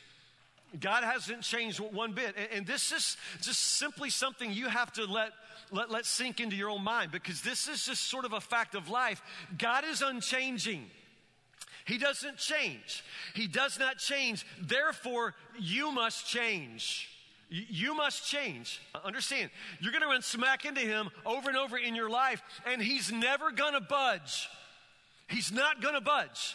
God 0.81 1.05
hasn't 1.05 1.43
changed 1.43 1.79
one 1.79 2.13
bit. 2.13 2.35
And, 2.53 2.67
this 2.67 2.91
is 2.91 3.17
just 3.41 3.61
simply 3.61 4.11
something 4.11 4.53
you 4.53 4.69
have 4.69 4.93
to 4.95 5.05
let 5.05 5.33
let, 5.73 5.91
let 5.91 6.07
sink 6.07 6.41
into 6.41 6.55
your 6.55 6.71
own 6.71 6.83
mind 6.83 7.11
because 7.11 7.41
this 7.41 7.67
is 7.67 7.85
just 7.85 8.09
sort 8.09 8.25
of 8.25 8.33
a 8.33 8.41
fact 8.41 8.75
of 8.75 8.89
life. 8.89 9.21
God 9.59 9.85
is 9.85 10.03
unchanging. 10.03 10.87
He 11.85 11.99
doesn't 11.99 12.37
change. 12.37 13.05
He 13.35 13.47
does 13.47 13.79
not 13.79 13.99
change. 13.99 14.45
Therefore, 14.61 15.35
you 15.59 15.93
must 15.93 16.27
change. 16.27 17.09
You 17.49 17.95
must 17.95 18.29
change. 18.29 18.83
Uh, 18.93 18.99
understand, 19.05 19.51
you're 19.81 19.93
going 19.93 20.03
to 20.03 20.09
run 20.09 20.23
smack 20.23 20.65
into 20.65 20.81
him 20.81 21.11
over 21.25 21.49
and 21.49 21.57
over 21.57 21.79
in 21.79 21.95
your 21.95 22.11
life, 22.11 22.43
and 22.67 22.83
he's 22.83 23.13
never 23.13 23.53
going 23.53 23.75
to 23.75 23.81
budge. 23.81 24.49
He's 25.29 25.53
not 25.53 25.83
going 25.83 25.95
to 25.95 26.01
budge. 26.01 26.55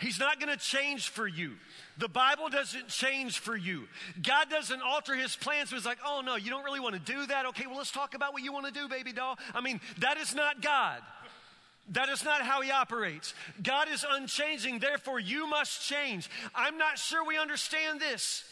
He's 0.00 0.18
not 0.18 0.40
going 0.40 0.52
to 0.52 0.62
change 0.62 1.08
for 1.08 1.28
you. 1.28 1.52
The 1.98 2.08
Bible 2.08 2.48
doesn't 2.48 2.88
change 2.88 3.38
for 3.38 3.56
you. 3.56 3.84
God 4.20 4.50
doesn't 4.50 4.82
alter 4.82 5.14
his 5.14 5.36
plans. 5.36 5.72
It's 5.72 5.86
like, 5.86 5.98
oh 6.04 6.22
no, 6.24 6.34
you 6.34 6.50
don't 6.50 6.64
really 6.64 6.80
want 6.80 6.94
to 6.94 7.12
do 7.12 7.26
that. 7.26 7.46
Okay, 7.46 7.66
well, 7.66 7.76
let's 7.76 7.92
talk 7.92 8.14
about 8.14 8.32
what 8.32 8.42
you 8.42 8.52
want 8.52 8.66
to 8.66 8.72
do, 8.72 8.88
baby 8.88 9.12
doll. 9.12 9.38
I 9.54 9.60
mean, 9.60 9.80
that 9.98 10.16
is 10.16 10.34
not 10.34 10.60
God. 10.60 11.00
That 11.90 12.08
is 12.08 12.24
not 12.24 12.42
how 12.42 12.62
he 12.62 12.70
operates. 12.70 13.34
God 13.62 13.88
is 13.92 14.04
unchanging, 14.08 14.78
therefore, 14.78 15.20
you 15.20 15.46
must 15.48 15.88
change. 15.88 16.28
I'm 16.54 16.78
not 16.78 16.98
sure 16.98 17.24
we 17.24 17.38
understand 17.38 18.00
this, 18.00 18.44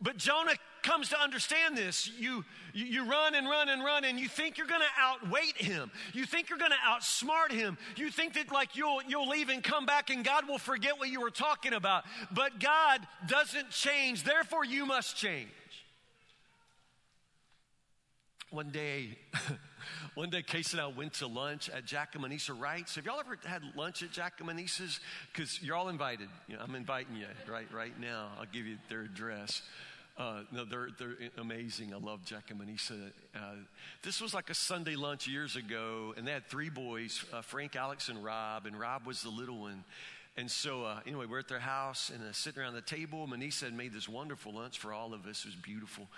but 0.00 0.16
Jonah 0.16 0.54
comes 0.84 1.08
to 1.08 1.20
understand 1.20 1.76
this, 1.76 2.10
you, 2.18 2.44
you, 2.72 3.10
run 3.10 3.34
and 3.34 3.48
run 3.48 3.68
and 3.68 3.82
run, 3.82 4.04
and 4.04 4.20
you 4.20 4.28
think 4.28 4.58
you're 4.58 4.66
going 4.66 4.82
to 4.82 4.86
outweight 5.00 5.56
him. 5.56 5.90
You 6.12 6.26
think 6.26 6.50
you're 6.50 6.58
going 6.58 6.70
to 6.70 6.76
outsmart 6.88 7.50
him. 7.50 7.76
You 7.96 8.10
think 8.10 8.34
that 8.34 8.52
like 8.52 8.76
you'll, 8.76 9.00
you'll 9.08 9.28
leave 9.28 9.48
and 9.48 9.64
come 9.64 9.86
back, 9.86 10.10
and 10.10 10.24
God 10.24 10.46
will 10.46 10.58
forget 10.58 10.98
what 10.98 11.08
you 11.08 11.20
were 11.20 11.30
talking 11.30 11.72
about. 11.72 12.04
But 12.30 12.60
God 12.60 13.00
doesn't 13.26 13.70
change, 13.70 14.22
therefore, 14.22 14.64
you 14.64 14.86
must 14.86 15.16
change. 15.16 15.48
One 18.50 18.70
day, 18.70 19.18
one 20.14 20.30
day, 20.30 20.42
Casey 20.42 20.78
and 20.78 20.86
I 20.86 20.86
went 20.86 21.14
to 21.14 21.26
lunch 21.26 21.68
at 21.70 21.86
Jack 21.86 22.14
and 22.14 22.22
Manisa 22.22 22.56
Wrights. 22.56 22.94
Have 22.94 23.06
y'all 23.06 23.18
ever 23.18 23.36
had 23.44 23.62
lunch 23.74 24.04
at 24.04 24.12
Jack 24.12 24.34
and 24.38 24.48
Manisa's? 24.48 25.00
Because 25.32 25.60
you're 25.60 25.74
all 25.74 25.88
invited. 25.88 26.28
You 26.46 26.56
know, 26.56 26.62
I'm 26.62 26.76
inviting 26.76 27.16
you 27.16 27.26
right 27.50 27.66
right 27.72 27.98
now. 27.98 28.28
I'll 28.38 28.46
give 28.46 28.66
you 28.66 28.76
their 28.88 29.00
address. 29.00 29.62
Uh, 30.16 30.42
no, 30.52 30.64
they're, 30.64 30.88
they're 30.98 31.16
amazing. 31.38 31.92
I 31.92 31.98
love 31.98 32.24
Jack 32.24 32.50
and 32.50 32.60
Manisa. 32.60 33.10
Uh, 33.34 33.38
this 34.02 34.20
was 34.20 34.32
like 34.32 34.48
a 34.48 34.54
Sunday 34.54 34.94
lunch 34.94 35.26
years 35.26 35.56
ago, 35.56 36.14
and 36.16 36.26
they 36.26 36.30
had 36.30 36.46
three 36.46 36.70
boys 36.70 37.24
uh, 37.32 37.42
Frank, 37.42 37.74
Alex, 37.74 38.08
and 38.08 38.22
Rob, 38.22 38.66
and 38.66 38.78
Rob 38.78 39.06
was 39.06 39.22
the 39.22 39.30
little 39.30 39.60
one. 39.60 39.82
And 40.36 40.50
so, 40.50 40.84
uh, 40.84 41.00
anyway, 41.06 41.26
we're 41.26 41.40
at 41.40 41.48
their 41.48 41.58
house 41.58 42.10
and 42.14 42.22
uh, 42.22 42.32
sitting 42.32 42.62
around 42.62 42.74
the 42.74 42.80
table. 42.80 43.26
Manisa 43.26 43.64
had 43.64 43.74
made 43.74 43.92
this 43.92 44.08
wonderful 44.08 44.54
lunch 44.54 44.78
for 44.78 44.92
all 44.92 45.14
of 45.14 45.26
us. 45.26 45.44
It 45.44 45.46
was 45.46 45.56
beautiful 45.56 46.08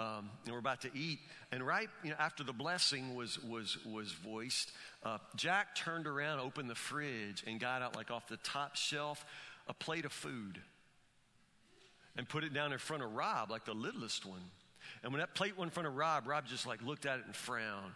um, 0.00 0.30
and 0.44 0.52
we're 0.52 0.58
about 0.58 0.80
to 0.82 0.90
eat. 0.94 1.18
And 1.52 1.64
right 1.64 1.88
you 2.02 2.10
know, 2.10 2.16
after 2.18 2.42
the 2.42 2.52
blessing 2.52 3.14
was 3.14 3.38
was 3.42 3.78
was 3.84 4.12
voiced, 4.12 4.72
uh, 5.04 5.18
Jack 5.36 5.74
turned 5.76 6.06
around, 6.06 6.40
opened 6.40 6.70
the 6.70 6.74
fridge, 6.74 7.44
and 7.46 7.60
got 7.60 7.82
out 7.82 7.96
like 7.96 8.10
off 8.10 8.26
the 8.28 8.38
top 8.38 8.76
shelf 8.76 9.24
a 9.68 9.74
plate 9.74 10.04
of 10.04 10.12
food, 10.12 10.58
and 12.16 12.28
put 12.28 12.44
it 12.44 12.52
down 12.52 12.72
in 12.72 12.78
front 12.78 13.02
of 13.02 13.12
Rob, 13.12 13.50
like 13.50 13.64
the 13.64 13.74
littlest 13.74 14.26
one. 14.26 14.42
And 15.02 15.12
when 15.12 15.20
that 15.20 15.34
plate 15.34 15.56
went 15.56 15.70
in 15.70 15.72
front 15.72 15.86
of 15.86 15.96
Rob, 15.96 16.26
Rob 16.26 16.46
just 16.46 16.66
like 16.66 16.82
looked 16.82 17.06
at 17.06 17.18
it 17.18 17.26
and 17.26 17.34
frowned. 17.34 17.92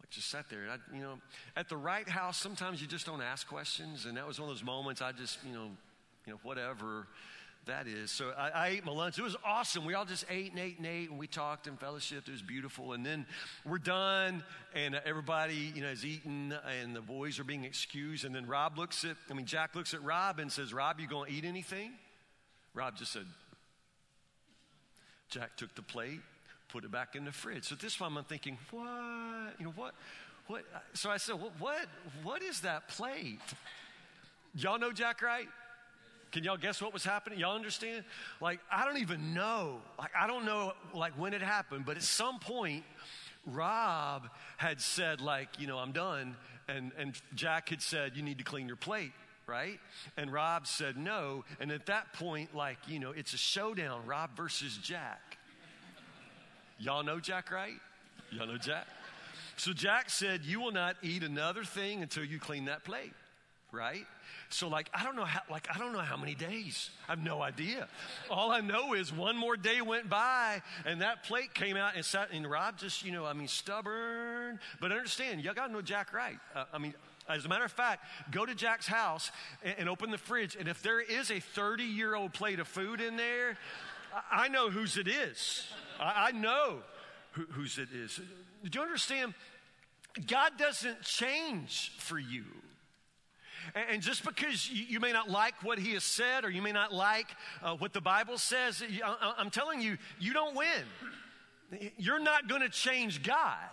Like 0.00 0.10
just 0.10 0.30
sat 0.30 0.48
there. 0.50 0.62
And 0.62 0.70
I, 0.70 0.96
you 0.96 1.02
know, 1.02 1.18
at 1.56 1.68
the 1.68 1.76
Wright 1.76 2.08
house, 2.08 2.36
sometimes 2.36 2.80
you 2.80 2.86
just 2.86 3.06
don't 3.06 3.22
ask 3.22 3.48
questions. 3.48 4.06
And 4.06 4.16
that 4.16 4.26
was 4.26 4.38
one 4.38 4.48
of 4.48 4.54
those 4.54 4.64
moments 4.64 5.02
I 5.02 5.12
just, 5.12 5.38
you 5.44 5.52
know, 5.52 5.70
you 6.26 6.32
know, 6.32 6.38
whatever 6.42 7.06
that 7.66 7.86
is. 7.86 8.10
So 8.10 8.32
I, 8.36 8.50
I, 8.50 8.68
ate 8.68 8.84
my 8.84 8.92
lunch. 8.92 9.18
It 9.18 9.22
was 9.22 9.36
awesome. 9.44 9.84
We 9.84 9.94
all 9.94 10.04
just 10.04 10.24
ate 10.30 10.50
and 10.50 10.58
ate 10.58 10.78
and 10.78 10.86
ate, 10.86 11.10
and 11.10 11.18
we 11.18 11.26
talked 11.26 11.66
and 11.66 11.78
fellowshiped. 11.78 12.28
It 12.28 12.32
was 12.32 12.42
beautiful. 12.42 12.92
And 12.92 13.04
then 13.04 13.26
we're 13.66 13.78
done, 13.78 14.42
and 14.74 14.98
everybody, 15.04 15.72
you 15.74 15.82
know, 15.82 15.88
is 15.88 16.04
eating, 16.04 16.52
and 16.80 16.96
the 16.96 17.02
boys 17.02 17.38
are 17.38 17.44
being 17.44 17.64
excused. 17.64 18.24
And 18.24 18.34
then 18.34 18.46
Rob 18.46 18.78
looks 18.78 19.04
at, 19.04 19.16
I 19.30 19.34
mean, 19.34 19.46
Jack 19.46 19.74
looks 19.74 19.94
at 19.94 20.02
Rob 20.02 20.38
and 20.38 20.50
says, 20.50 20.72
"Rob, 20.72 21.00
you 21.00 21.08
to 21.08 21.24
eat 21.28 21.44
anything?" 21.44 21.92
Rob 22.74 22.96
just 22.96 23.12
said. 23.12 23.26
Jack 25.28 25.56
took 25.56 25.74
the 25.76 25.82
plate, 25.82 26.20
put 26.68 26.84
it 26.84 26.90
back 26.90 27.14
in 27.14 27.24
the 27.24 27.32
fridge. 27.32 27.64
So 27.64 27.76
this 27.76 27.96
time 27.96 28.18
I'm 28.18 28.24
thinking, 28.24 28.58
what? 28.70 29.54
You 29.58 29.66
know 29.66 29.72
what? 29.76 29.94
What? 30.48 30.64
So 30.92 31.08
I 31.08 31.18
said, 31.18 31.36
what? 31.40 31.52
What, 31.60 31.86
what 32.24 32.42
is 32.42 32.62
that 32.62 32.88
plate? 32.88 33.38
Y'all 34.54 34.78
know 34.78 34.90
Jack, 34.90 35.22
right? 35.22 35.46
Can 36.32 36.44
y'all 36.44 36.56
guess 36.56 36.80
what 36.80 36.92
was 36.92 37.04
happening? 37.04 37.38
Y'all 37.38 37.56
understand? 37.56 38.04
Like, 38.40 38.60
I 38.70 38.84
don't 38.84 38.98
even 38.98 39.34
know. 39.34 39.80
Like, 39.98 40.10
I 40.18 40.26
don't 40.26 40.44
know, 40.44 40.72
like, 40.94 41.12
when 41.18 41.34
it 41.34 41.42
happened, 41.42 41.84
but 41.86 41.96
at 41.96 42.02
some 42.02 42.38
point, 42.38 42.84
Rob 43.46 44.28
had 44.56 44.80
said, 44.80 45.20
like, 45.20 45.48
you 45.58 45.66
know, 45.66 45.78
I'm 45.78 45.92
done. 45.92 46.36
And, 46.68 46.92
and 46.96 47.14
Jack 47.34 47.70
had 47.70 47.82
said, 47.82 48.12
you 48.16 48.22
need 48.22 48.38
to 48.38 48.44
clean 48.44 48.68
your 48.68 48.76
plate, 48.76 49.12
right? 49.50 49.80
And 50.16 50.32
Rob 50.32 50.66
said 50.66 50.96
no. 50.96 51.44
And 51.58 51.72
at 51.72 51.86
that 51.86 52.12
point, 52.12 52.54
like, 52.54 52.78
you 52.86 53.00
know, 53.00 53.10
it's 53.10 53.34
a 53.34 53.38
showdown 53.38 54.06
Rob 54.06 54.36
versus 54.36 54.78
Jack. 54.78 55.38
Y'all 56.78 57.02
know 57.02 57.20
Jack, 57.20 57.50
right? 57.50 57.78
Y'all 58.30 58.46
know 58.46 58.56
Jack? 58.56 58.86
So 59.56 59.72
Jack 59.72 60.08
said, 60.08 60.42
You 60.44 60.60
will 60.60 60.72
not 60.72 60.96
eat 61.02 61.22
another 61.22 61.64
thing 61.64 62.02
until 62.02 62.24
you 62.24 62.38
clean 62.38 62.66
that 62.66 62.84
plate, 62.84 63.12
right? 63.72 64.06
So 64.48 64.68
like 64.68 64.88
I 64.94 65.04
don't 65.04 65.14
know 65.14 65.24
how 65.24 65.42
like 65.50 65.68
I 65.72 65.78
don't 65.78 65.92
know 65.92 65.98
how 65.98 66.16
many 66.16 66.34
days. 66.34 66.90
I 67.08 67.12
have 67.12 67.22
no 67.22 67.42
idea. 67.42 67.86
All 68.30 68.50
I 68.50 68.60
know 68.60 68.94
is 68.94 69.12
one 69.12 69.36
more 69.36 69.56
day 69.56 69.80
went 69.80 70.08
by 70.08 70.62
and 70.84 71.02
that 71.02 71.24
plate 71.24 71.54
came 71.54 71.76
out 71.76 71.94
and 71.94 72.04
sat 72.04 72.30
and 72.32 72.50
Rob 72.50 72.78
just 72.78 73.04
you 73.04 73.12
know 73.12 73.26
I 73.26 73.32
mean 73.32 73.48
stubborn. 73.48 74.58
But 74.80 74.90
understand, 74.92 75.42
y'all 75.42 75.54
got 75.54 75.68
to 75.68 75.72
know 75.72 75.82
Jack 75.82 76.12
right. 76.12 76.38
Uh, 76.54 76.64
I 76.72 76.78
mean. 76.78 76.94
As 77.30 77.44
a 77.44 77.48
matter 77.48 77.64
of 77.64 77.72
fact, 77.72 78.04
go 78.30 78.44
to 78.44 78.54
Jack's 78.54 78.86
house 78.86 79.30
and, 79.62 79.74
and 79.78 79.88
open 79.88 80.10
the 80.10 80.18
fridge, 80.18 80.56
and 80.56 80.68
if 80.68 80.82
there 80.82 81.00
is 81.00 81.30
a 81.30 81.40
30 81.40 81.84
year 81.84 82.14
old 82.14 82.32
plate 82.32 82.60
of 82.60 82.68
food 82.68 83.00
in 83.00 83.16
there, 83.16 83.56
I, 84.30 84.48
know 84.48 84.70
whose 84.70 84.96
it 84.96 85.08
is. 85.08 85.66
I, 86.00 86.28
I 86.28 86.30
know 86.32 86.78
who, 87.32 87.42
whose 87.50 87.78
it 87.78 87.88
is. 87.92 88.20
Do 88.64 88.78
you 88.78 88.84
understand? 88.84 89.34
God 90.26 90.52
doesn't 90.58 91.02
change 91.02 91.92
for 91.98 92.18
you. 92.18 92.44
And 93.90 94.02
just 94.02 94.24
because 94.24 94.68
you 94.70 95.00
may 95.00 95.12
not 95.12 95.30
like 95.30 95.62
what 95.62 95.78
he 95.78 95.92
has 95.92 96.02
said 96.02 96.44
or 96.44 96.50
you 96.50 96.62
may 96.62 96.72
not 96.72 96.92
like 96.92 97.26
uh, 97.62 97.76
what 97.76 97.92
the 97.92 98.00
Bible 98.00 98.38
says, 98.38 98.82
I'm 99.38 99.50
telling 99.50 99.80
you, 99.80 99.98
you 100.18 100.32
don't 100.32 100.56
win. 100.56 101.90
You're 101.96 102.20
not 102.20 102.48
going 102.48 102.62
to 102.62 102.68
change 102.68 103.22
God. 103.22 103.68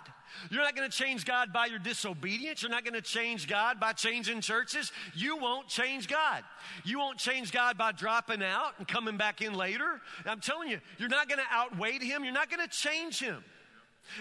You're 0.50 0.64
not 0.64 0.76
going 0.76 0.90
to 0.90 0.96
change 0.96 1.26
God 1.26 1.52
by 1.54 1.68
your 1.68 1.80
disobedience. 1.80 2.62
You're 2.62 2.72
not 2.72 2.84
going 2.84 2.94
to 2.94 3.02
change 3.02 3.48
God 3.48 3.80
by 3.80 3.94
changing 3.94 4.42
churches. 4.42 4.92
You 5.14 5.38
won't 5.38 5.68
change 5.68 6.08
God. 6.08 6.44
You 6.84 7.00
won't 7.00 7.18
change 7.18 7.52
God 7.52 7.78
by 7.78 7.92
dropping 7.92 8.44
out 8.44 8.74
and 8.78 8.88
coming 8.88 9.18
back 9.18 9.42
in 9.42 9.54
later. 9.54 10.02
I'm 10.26 10.40
telling 10.40 10.70
you, 10.70 10.80
you're 10.98 11.10
not 11.10 11.28
going 11.28 11.40
to 11.40 11.56
outweigh 11.56 12.00
him. 12.00 12.24
You're 12.24 12.34
not 12.34 12.50
going 12.50 12.68
to 12.68 12.70
change 12.70 13.20
him. 13.20 13.44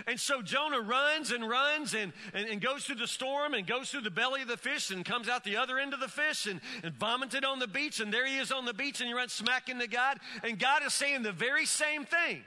And 0.07 0.19
so 0.19 0.43
Jonah 0.43 0.81
runs 0.81 1.31
and 1.31 1.49
runs 1.49 1.95
and, 1.95 2.13
and, 2.35 2.49
and, 2.49 2.61
goes 2.61 2.85
through 2.85 2.97
the 2.97 3.07
storm 3.07 3.55
and 3.55 3.67
goes 3.67 3.91
through 3.91 4.01
the 4.03 4.11
belly 4.11 4.43
of 4.43 4.49
the 4.49 4.57
fish 4.57 4.91
and 4.91 5.05
comes 5.05 5.29
out 5.29 5.45
the 5.45 5.57
other 5.57 5.79
end 5.79 5.95
of 5.95 6.01
the 6.01 6.09
fish 6.09 6.47
and, 6.47 6.61
and 6.83 6.95
vomited 6.95 7.45
on 7.45 7.59
the 7.59 7.69
beach. 7.69 8.01
And 8.01 8.13
there 8.13 8.27
he 8.27 8.37
is 8.39 8.53
on 8.53 8.65
the 8.65 8.75
beach 8.75 9.01
and 9.01 9.09
he 9.09 9.15
runs 9.15 9.33
smack 9.33 9.69
into 9.69 9.87
God. 9.87 10.19
And 10.43 10.59
God 10.59 10.83
is 10.85 10.93
saying 10.93 11.23
the 11.23 11.33
very 11.33 11.67
same 11.67 12.05
thing. 12.05 12.43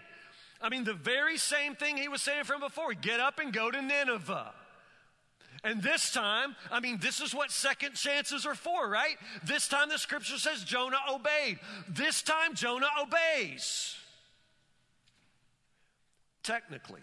I 0.62 0.70
mean, 0.70 0.84
the 0.84 0.94
very 0.94 1.38
same 1.38 1.76
thing 1.76 1.98
he 1.98 2.08
was 2.08 2.22
saying 2.22 2.44
from 2.44 2.60
before 2.60 2.94
get 2.94 3.20
up 3.20 3.40
and 3.40 3.54
go 3.54 3.72
to 3.72 3.82
Nineveh. 3.82 4.54
And 5.64 5.84
this 5.84 6.12
time, 6.12 6.56
I 6.72 6.80
mean, 6.80 7.00
this 7.02 7.20
is 7.20 7.36
what 7.36 7.52
second 7.52 7.96
chances 7.96 8.46
are 8.46 8.56
for, 8.56 8.90
right? 8.90 9.16
This 9.44 9.68
time 9.68 9.90
the 9.90 9.98
scripture 9.98 10.38
says 10.38 10.64
Jonah 10.64 11.00
obeyed. 11.10 11.60
This 11.90 12.22
time 12.22 12.56
Jonah 12.56 12.88
obeys. 13.02 13.96
Technically. 16.44 17.02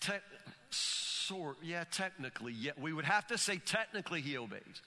Te- 0.00 0.12
sort, 0.70 1.56
yeah, 1.62 1.84
technically, 1.90 2.52
yeah. 2.52 2.72
We 2.78 2.92
would 2.92 3.06
have 3.06 3.26
to 3.28 3.38
say 3.38 3.56
technically 3.56 4.20
he 4.20 4.36
obeys. 4.36 4.82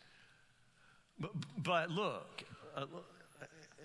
But, 1.20 1.32
but 1.58 1.90
look, 1.90 2.44
uh, 2.76 2.86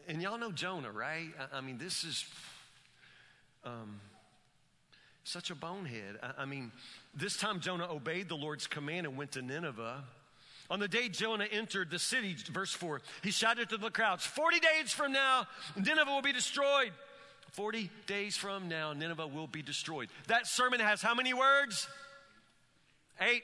and 0.08 0.22
y'all 0.22 0.38
know 0.38 0.52
Jonah, 0.52 0.90
right? 0.90 1.28
I, 1.38 1.58
I 1.58 1.60
mean, 1.60 1.78
this 1.78 2.04
is 2.04 2.24
um, 3.64 4.00
such 5.24 5.50
a 5.50 5.54
bonehead. 5.54 6.18
I, 6.22 6.42
I 6.42 6.44
mean, 6.44 6.72
this 7.14 7.36
time 7.36 7.60
Jonah 7.60 7.90
obeyed 7.90 8.28
the 8.28 8.36
Lord's 8.36 8.66
command 8.66 9.06
and 9.06 9.16
went 9.16 9.32
to 9.32 9.42
Nineveh. 9.42 10.04
On 10.70 10.80
the 10.80 10.88
day 10.88 11.08
Jonah 11.08 11.46
entered 11.50 11.90
the 11.90 11.98
city, 11.98 12.36
verse 12.50 12.72
4, 12.72 13.02
he 13.22 13.30
shouted 13.30 13.68
to 13.70 13.76
the 13.76 13.90
crowds, 13.90 14.24
40 14.24 14.60
days 14.60 14.92
from 14.92 15.12
now, 15.12 15.46
Nineveh 15.76 16.10
will 16.10 16.22
be 16.22 16.32
destroyed. 16.32 16.92
40 17.52 17.90
days 18.06 18.36
from 18.36 18.68
now, 18.68 18.92
Nineveh 18.92 19.28
will 19.28 19.46
be 19.46 19.62
destroyed. 19.62 20.08
That 20.26 20.46
sermon 20.46 20.80
has 20.80 21.02
how 21.02 21.14
many 21.14 21.34
words? 21.34 21.86
Eight. 23.20 23.42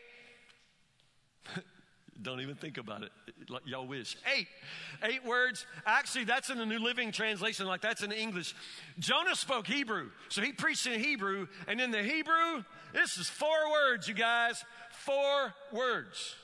Don't 2.22 2.40
even 2.40 2.56
think 2.56 2.78
about 2.78 3.02
it. 3.02 3.10
Like 3.48 3.62
y'all 3.66 3.86
wish. 3.86 4.16
Eight. 4.36 4.46
Eight 5.02 5.24
words. 5.24 5.66
Actually, 5.86 6.24
that's 6.24 6.50
in 6.50 6.58
the 6.58 6.66
New 6.66 6.78
Living 6.78 7.12
Translation, 7.12 7.66
like 7.66 7.80
that's 7.80 8.02
in 8.02 8.12
English. 8.12 8.54
Jonah 8.98 9.34
spoke 9.34 9.66
Hebrew, 9.66 10.10
so 10.28 10.42
he 10.42 10.52
preached 10.52 10.86
in 10.86 11.00
Hebrew. 11.00 11.46
And 11.66 11.80
in 11.80 11.90
the 11.90 12.02
Hebrew, 12.02 12.64
this 12.92 13.16
is 13.16 13.28
four 13.28 13.70
words, 13.70 14.08
you 14.08 14.14
guys. 14.14 14.62
Four 14.90 15.54
words. 15.72 16.34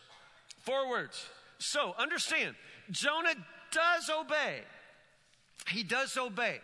Four 0.62 0.88
words. 0.88 1.26
So 1.58 1.94
understand, 1.98 2.54
Jonah 2.90 3.34
does 3.70 4.10
obey. 4.10 4.60
He 5.68 5.82
does 5.82 6.16
obey 6.16 6.60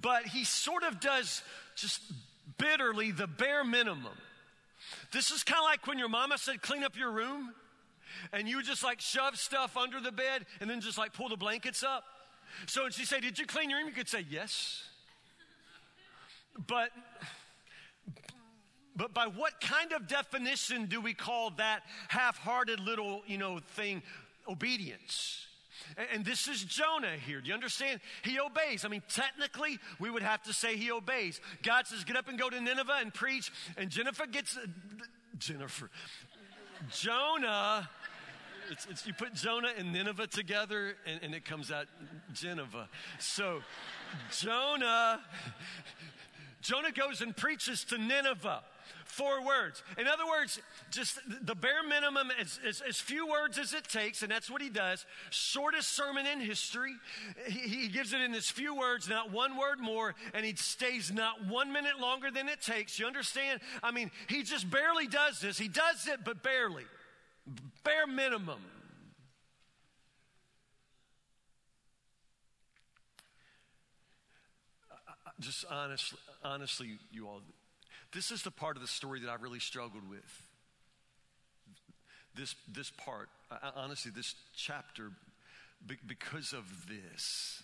but 0.00 0.26
he 0.26 0.44
sort 0.44 0.82
of 0.82 1.00
does 1.00 1.42
just 1.76 2.00
bitterly 2.58 3.10
the 3.12 3.26
bare 3.26 3.64
minimum. 3.64 4.16
This 5.12 5.30
is 5.30 5.42
kind 5.42 5.58
of 5.58 5.64
like 5.64 5.86
when 5.86 5.98
your 5.98 6.08
mama 6.08 6.38
said, 6.38 6.62
clean 6.62 6.82
up 6.82 6.96
your 6.96 7.10
room, 7.10 7.54
and 8.32 8.48
you 8.48 8.62
just 8.62 8.82
like 8.82 9.00
shove 9.00 9.36
stuff 9.36 9.76
under 9.76 10.00
the 10.00 10.12
bed 10.12 10.46
and 10.60 10.68
then 10.68 10.80
just 10.80 10.98
like 10.98 11.12
pull 11.12 11.28
the 11.28 11.36
blankets 11.36 11.82
up. 11.82 12.04
So 12.66 12.86
and 12.86 12.94
she 12.94 13.04
said, 13.04 13.22
Did 13.22 13.38
you 13.38 13.46
clean 13.46 13.70
your 13.70 13.78
room? 13.78 13.88
You 13.88 13.94
could 13.94 14.08
say, 14.08 14.24
Yes. 14.28 14.84
But 16.66 16.90
but 18.96 19.12
by 19.12 19.26
what 19.26 19.60
kind 19.60 19.92
of 19.92 20.06
definition 20.06 20.86
do 20.86 21.00
we 21.00 21.14
call 21.14 21.50
that 21.56 21.82
half-hearted 22.08 22.78
little, 22.78 23.22
you 23.26 23.38
know, 23.38 23.58
thing 23.74 24.02
obedience? 24.48 25.46
And, 26.12 26.24
this 26.24 26.48
is 26.48 26.62
Jonah 26.62 27.16
here. 27.26 27.40
Do 27.40 27.48
you 27.48 27.54
understand? 27.54 28.00
He 28.22 28.38
obeys. 28.40 28.84
I 28.84 28.88
mean, 28.88 29.02
technically, 29.08 29.78
we 29.98 30.10
would 30.10 30.22
have 30.22 30.42
to 30.44 30.52
say 30.52 30.76
he 30.76 30.90
obeys. 30.90 31.40
God 31.62 31.86
says, 31.86 32.04
get 32.04 32.16
up 32.16 32.28
and 32.28 32.38
go 32.38 32.48
to 32.48 32.60
Nineveh 32.60 32.98
and 33.00 33.12
preach. 33.12 33.52
And 33.76 33.90
Jennifer 33.90 34.26
gets, 34.26 34.56
Jennifer, 35.38 35.90
Jonah. 36.90 37.88
It's, 38.70 38.86
it's, 38.90 39.06
you 39.06 39.12
put 39.12 39.34
Jonah 39.34 39.70
and 39.76 39.92
Nineveh 39.92 40.26
together, 40.26 40.96
and, 41.06 41.20
and 41.22 41.34
it 41.34 41.44
comes 41.44 41.70
out 41.70 41.86
Geneva. 42.32 42.88
So, 43.18 43.62
Jonah, 44.30 45.20
Jonah 46.60 46.92
goes 46.92 47.20
and 47.20 47.36
preaches 47.36 47.84
to 47.84 47.98
Nineveh 47.98 48.62
four 49.14 49.44
words. 49.44 49.82
In 49.96 50.06
other 50.06 50.26
words, 50.26 50.60
just 50.90 51.18
the 51.42 51.54
bare 51.54 51.82
minimum, 51.88 52.30
as, 52.40 52.58
as, 52.66 52.82
as, 52.86 52.98
few 52.98 53.28
words 53.28 53.58
as 53.58 53.72
it 53.72 53.84
takes, 53.84 54.22
and 54.22 54.30
that's 54.30 54.50
what 54.50 54.60
he 54.60 54.68
does. 54.68 55.06
Shortest 55.30 55.94
sermon 55.94 56.26
in 56.26 56.40
history. 56.40 56.94
He, 57.46 57.60
he 57.60 57.88
gives 57.88 58.12
it 58.12 58.20
in 58.20 58.34
as 58.34 58.50
few 58.50 58.76
words, 58.76 59.08
not 59.08 59.30
one 59.30 59.56
word 59.56 59.78
more, 59.80 60.14
and 60.32 60.44
he 60.44 60.54
stays 60.56 61.12
not 61.12 61.46
one 61.46 61.72
minute 61.72 62.00
longer 62.00 62.30
than 62.30 62.48
it 62.48 62.60
takes. 62.60 62.98
You 62.98 63.06
understand? 63.06 63.60
I 63.82 63.92
mean, 63.92 64.10
he 64.28 64.42
just 64.42 64.68
barely 64.68 65.06
does 65.06 65.40
this. 65.40 65.58
He 65.58 65.68
does 65.68 66.08
it, 66.08 66.20
but 66.24 66.42
barely. 66.42 66.84
Bare 67.84 68.06
minimum. 68.06 68.60
Uh, 74.90 74.94
uh, 75.26 75.30
just 75.38 75.66
honestly, 75.70 76.18
honestly, 76.42 76.98
you 77.12 77.28
all, 77.28 77.42
this 78.12 78.30
is 78.30 78.42
the 78.42 78.50
part 78.50 78.76
of 78.76 78.82
the 78.82 78.88
story 78.88 79.20
that 79.20 79.28
I 79.28 79.34
really 79.34 79.60
struggled 79.60 80.08
with. 80.08 80.42
This, 82.34 82.54
this 82.72 82.90
part, 82.90 83.28
uh, 83.50 83.70
honestly, 83.76 84.10
this 84.10 84.34
chapter, 84.56 85.10
because 86.06 86.54
of 86.54 86.64
this. 86.88 87.62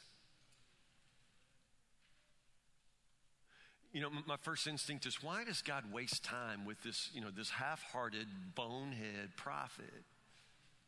You 3.93 4.03
know, 4.03 4.11
my 4.27 4.37
first 4.37 4.69
instinct 4.69 5.07
is 5.07 5.23
why 5.23 5.43
does 5.45 5.63
God 5.63 5.93
waste 5.93 6.23
time 6.23 6.65
with 6.65 6.81
this, 6.85 7.11
you 7.13 7.21
know, 7.21 7.31
this 7.31 7.51
half-hearted 7.51 8.29
bonehead 8.55 9.31
prophet? 9.37 10.05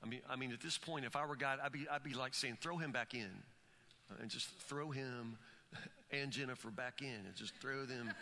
I 0.02 0.08
mean, 0.08 0.20
I 0.28 0.36
mean, 0.36 0.52
at 0.52 0.60
this 0.60 0.78
point, 0.78 1.04
if 1.04 1.14
I 1.14 1.24
were 1.26 1.36
God, 1.36 1.58
I'd 1.62 1.72
be, 1.72 1.86
I'd 1.90 2.02
be 2.02 2.14
like 2.14 2.34
saying, 2.34 2.58
throw 2.60 2.76
him 2.76 2.90
back 2.90 3.14
in, 3.14 3.30
uh, 4.10 4.14
and 4.20 4.30
just 4.30 4.48
throw 4.68 4.90
him 4.90 5.38
and 6.10 6.30
Jennifer 6.30 6.70
back 6.70 7.02
in, 7.02 7.26
and 7.26 7.34
just 7.36 7.54
throw 7.60 7.84
them 7.84 8.12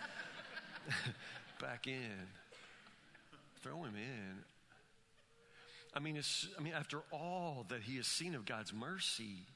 back 1.61 1.87
in. 1.87 2.27
Throw 3.63 3.83
him 3.85 3.95
in. 3.97 4.45
I 5.95 5.99
mean, 5.99 6.17
it's, 6.17 6.49
I 6.59 6.63
mean, 6.63 6.73
after 6.73 7.01
all 7.13 7.67
that 7.69 7.83
he 7.83 7.97
has 7.97 8.07
seen 8.07 8.35
of 8.35 8.45
God's 8.45 8.73
mercy, 8.73 9.47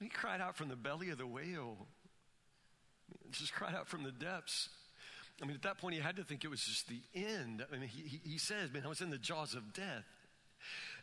he 0.00 0.08
cried 0.08 0.40
out 0.40 0.56
from 0.56 0.68
the 0.68 0.76
belly 0.76 1.10
of 1.10 1.18
the 1.18 1.26
whale. 1.26 1.86
He 3.24 3.30
Just 3.30 3.52
cried 3.52 3.74
out 3.74 3.88
from 3.88 4.02
the 4.02 4.10
depths. 4.10 4.68
I 5.40 5.46
mean, 5.46 5.54
at 5.54 5.62
that 5.62 5.78
point, 5.78 5.94
he 5.94 6.00
had 6.00 6.16
to 6.16 6.24
think 6.24 6.44
it 6.44 6.48
was 6.48 6.64
just 6.64 6.88
the 6.88 7.00
end. 7.14 7.64
I 7.70 7.76
mean, 7.76 7.88
he, 7.88 8.02
he, 8.02 8.20
he 8.30 8.38
says, 8.38 8.72
man, 8.72 8.82
I 8.84 8.88
was 8.88 9.00
in 9.00 9.10
the 9.10 9.18
jaws 9.18 9.54
of 9.54 9.72
death. 9.72 10.04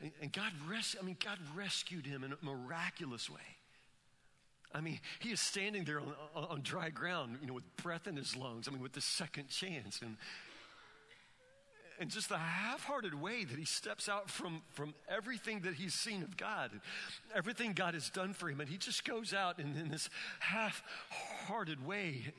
And, 0.01 0.11
and 0.21 0.33
God, 0.33 0.51
res- 0.67 0.95
I 0.99 1.03
mean, 1.03 1.17
God 1.23 1.37
rescued 1.55 2.05
him 2.05 2.23
in 2.23 2.33
a 2.33 2.37
miraculous 2.41 3.29
way. 3.29 3.39
I 4.73 4.81
mean, 4.81 4.99
he 5.19 5.31
is 5.31 5.39
standing 5.39 5.83
there 5.83 5.99
on, 5.99 6.13
on, 6.35 6.61
dry 6.63 6.89
ground, 6.89 7.37
you 7.41 7.47
know, 7.47 7.53
with 7.53 7.77
breath 7.77 8.07
in 8.07 8.15
his 8.15 8.35
lungs. 8.35 8.67
I 8.67 8.71
mean, 8.71 8.81
with 8.81 8.93
the 8.93 9.01
second 9.01 9.49
chance. 9.49 10.01
And, 10.01 10.17
and 11.99 12.09
just 12.09 12.29
the 12.29 12.37
half-hearted 12.37 13.13
way 13.13 13.43
that 13.43 13.57
he 13.57 13.65
steps 13.65 14.09
out 14.09 14.29
from, 14.29 14.61
from 14.71 14.95
everything 15.07 15.61
that 15.61 15.75
he's 15.75 15.93
seen 15.93 16.23
of 16.23 16.37
God, 16.37 16.71
everything 17.35 17.73
God 17.73 17.93
has 17.93 18.09
done 18.09 18.33
for 18.33 18.49
him, 18.49 18.61
and 18.61 18.69
he 18.69 18.77
just 18.77 19.05
goes 19.05 19.33
out 19.33 19.59
in, 19.59 19.75
in 19.77 19.89
this 19.89 20.09
half-hearted 20.39 21.85
way 21.85 22.33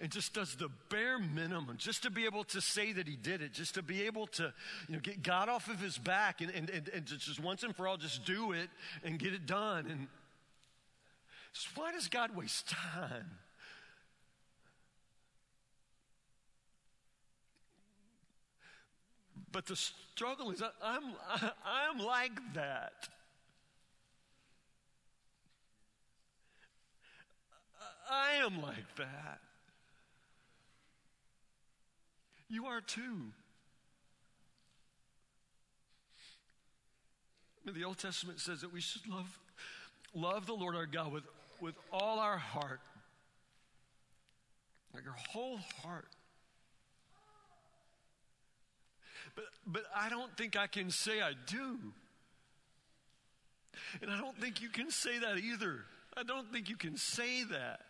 and 0.00 0.10
just 0.10 0.34
does 0.34 0.54
the 0.56 0.68
bare 0.88 1.18
minimum 1.18 1.76
just 1.76 2.02
to 2.02 2.10
be 2.10 2.24
able 2.24 2.44
to 2.44 2.60
say 2.60 2.92
that 2.92 3.06
he 3.06 3.16
did 3.16 3.42
it, 3.42 3.52
just 3.52 3.74
to 3.74 3.82
be 3.82 4.02
able 4.02 4.26
to, 4.28 4.52
you 4.88 4.94
know, 4.94 5.00
get 5.00 5.22
God 5.22 5.48
off 5.48 5.68
of 5.68 5.80
his 5.80 5.98
back 5.98 6.40
and, 6.40 6.50
and, 6.50 6.70
and, 6.70 6.88
and 6.88 7.06
just 7.06 7.40
once 7.40 7.62
and 7.62 7.74
for 7.74 7.86
all 7.86 7.96
just 7.96 8.24
do 8.24 8.52
it 8.52 8.68
and 9.04 9.18
get 9.18 9.32
it 9.32 9.46
done. 9.46 9.86
And 9.90 10.08
why 11.74 11.92
does 11.92 12.08
God 12.08 12.36
waste 12.36 12.68
time? 12.68 13.38
But 19.52 19.66
the 19.66 19.76
struggle 19.76 20.50
is 20.50 20.62
I'm, 20.82 21.02
I'm 21.64 21.98
like 21.98 22.38
that. 22.54 23.08
I 28.10 28.34
am 28.44 28.62
like 28.62 28.96
that. 28.96 29.40
You 32.48 32.66
are 32.66 32.80
too. 32.80 33.32
The 37.64 37.84
Old 37.84 37.98
Testament 37.98 38.38
says 38.38 38.60
that 38.60 38.72
we 38.72 38.80
should 38.80 39.08
love, 39.08 39.38
love 40.14 40.46
the 40.46 40.54
Lord 40.54 40.76
our 40.76 40.86
God 40.86 41.12
with 41.12 41.24
with 41.60 41.74
all 41.92 42.18
our 42.18 42.36
heart, 42.36 42.80
like 44.94 45.04
our 45.06 45.16
whole 45.30 45.58
heart. 45.82 46.08
But, 49.34 49.44
but 49.66 49.82
I 49.94 50.08
don't 50.08 50.34
think 50.36 50.56
I 50.56 50.66
can 50.66 50.90
say 50.90 51.20
I 51.20 51.32
do. 51.46 51.78
And 54.00 54.10
I 54.10 54.18
don't 54.18 54.36
think 54.40 54.62
you 54.62 54.70
can 54.70 54.90
say 54.90 55.18
that 55.18 55.38
either. 55.38 55.84
I 56.16 56.22
don't 56.22 56.50
think 56.50 56.70
you 56.70 56.76
can 56.76 56.96
say 56.96 57.44
that. 57.44 57.80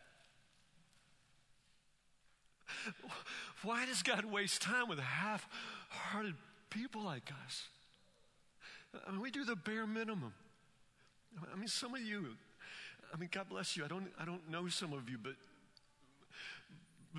Why 3.63 3.87
does 3.87 4.03
God 4.03 4.25
waste 4.25 4.63
time 4.63 4.89
with 4.89 4.99
half 4.99 5.49
hearted 5.89 6.35
people 6.71 7.03
like 7.03 7.31
us? 7.47 7.69
I 9.07 9.11
mean, 9.11 9.21
we 9.21 9.31
do 9.31 9.45
the 9.45 9.57
bare 9.57 9.87
minimum. 9.87 10.33
I 11.53 11.57
mean, 11.57 11.69
some 11.69 11.95
of 11.95 12.01
you, 12.01 12.27
I 13.13 13.17
mean, 13.19 13.29
God 13.33 13.49
bless 13.49 13.77
you. 13.77 13.85
I 13.85 13.89
don't, 13.89 14.09
I 14.19 14.25
don't 14.25 14.49
know 14.51 14.69
some 14.69 14.93
of 14.93 15.09
you, 15.09 15.19
but, 15.23 15.35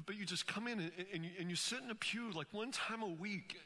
but, 0.06 0.16
you 0.16 0.26
just 0.26 0.48
come 0.48 0.68
in 0.68 0.80
and, 0.80 0.92
and, 1.14 1.26
you, 1.26 1.32
and 1.40 1.50
you 1.50 1.56
sit 1.56 1.80
in 1.84 1.90
a 1.90 1.96
pew 1.96 2.32
like 2.32 2.48
one 2.52 2.72
time 2.72 3.02
a 3.02 3.08
week, 3.08 3.58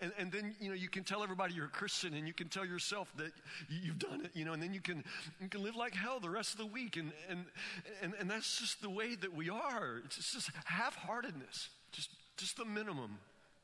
and, 0.00 0.12
and, 0.18 0.32
then, 0.32 0.54
you 0.60 0.68
know, 0.68 0.74
you 0.74 0.88
can 0.88 1.04
tell 1.04 1.22
everybody 1.22 1.54
you're 1.54 1.66
a 1.66 1.68
Christian, 1.68 2.14
and 2.14 2.26
you 2.26 2.32
can 2.32 2.48
tell 2.48 2.64
yourself 2.64 3.12
that 3.16 3.32
you've 3.68 3.98
done 3.98 4.22
it, 4.24 4.30
you 4.34 4.44
know, 4.44 4.52
and 4.52 4.62
then 4.62 4.72
you 4.72 4.80
can, 4.80 5.04
you 5.40 5.48
can 5.48 5.62
live 5.62 5.76
like 5.76 5.94
hell 5.94 6.20
the 6.20 6.30
rest 6.30 6.52
of 6.52 6.58
the 6.58 6.66
week, 6.66 6.96
and, 6.96 7.12
and, 7.28 7.44
and, 8.02 8.14
and 8.18 8.30
that's 8.30 8.60
just 8.60 8.82
the 8.82 8.90
way 8.90 9.14
that 9.16 9.34
we 9.34 9.50
are. 9.50 10.00
It's 10.04 10.32
just 10.32 10.50
half-heartedness, 10.64 11.68
just, 11.94 12.10
just 12.36 12.56
the 12.56 12.64
minimum. 12.64 13.18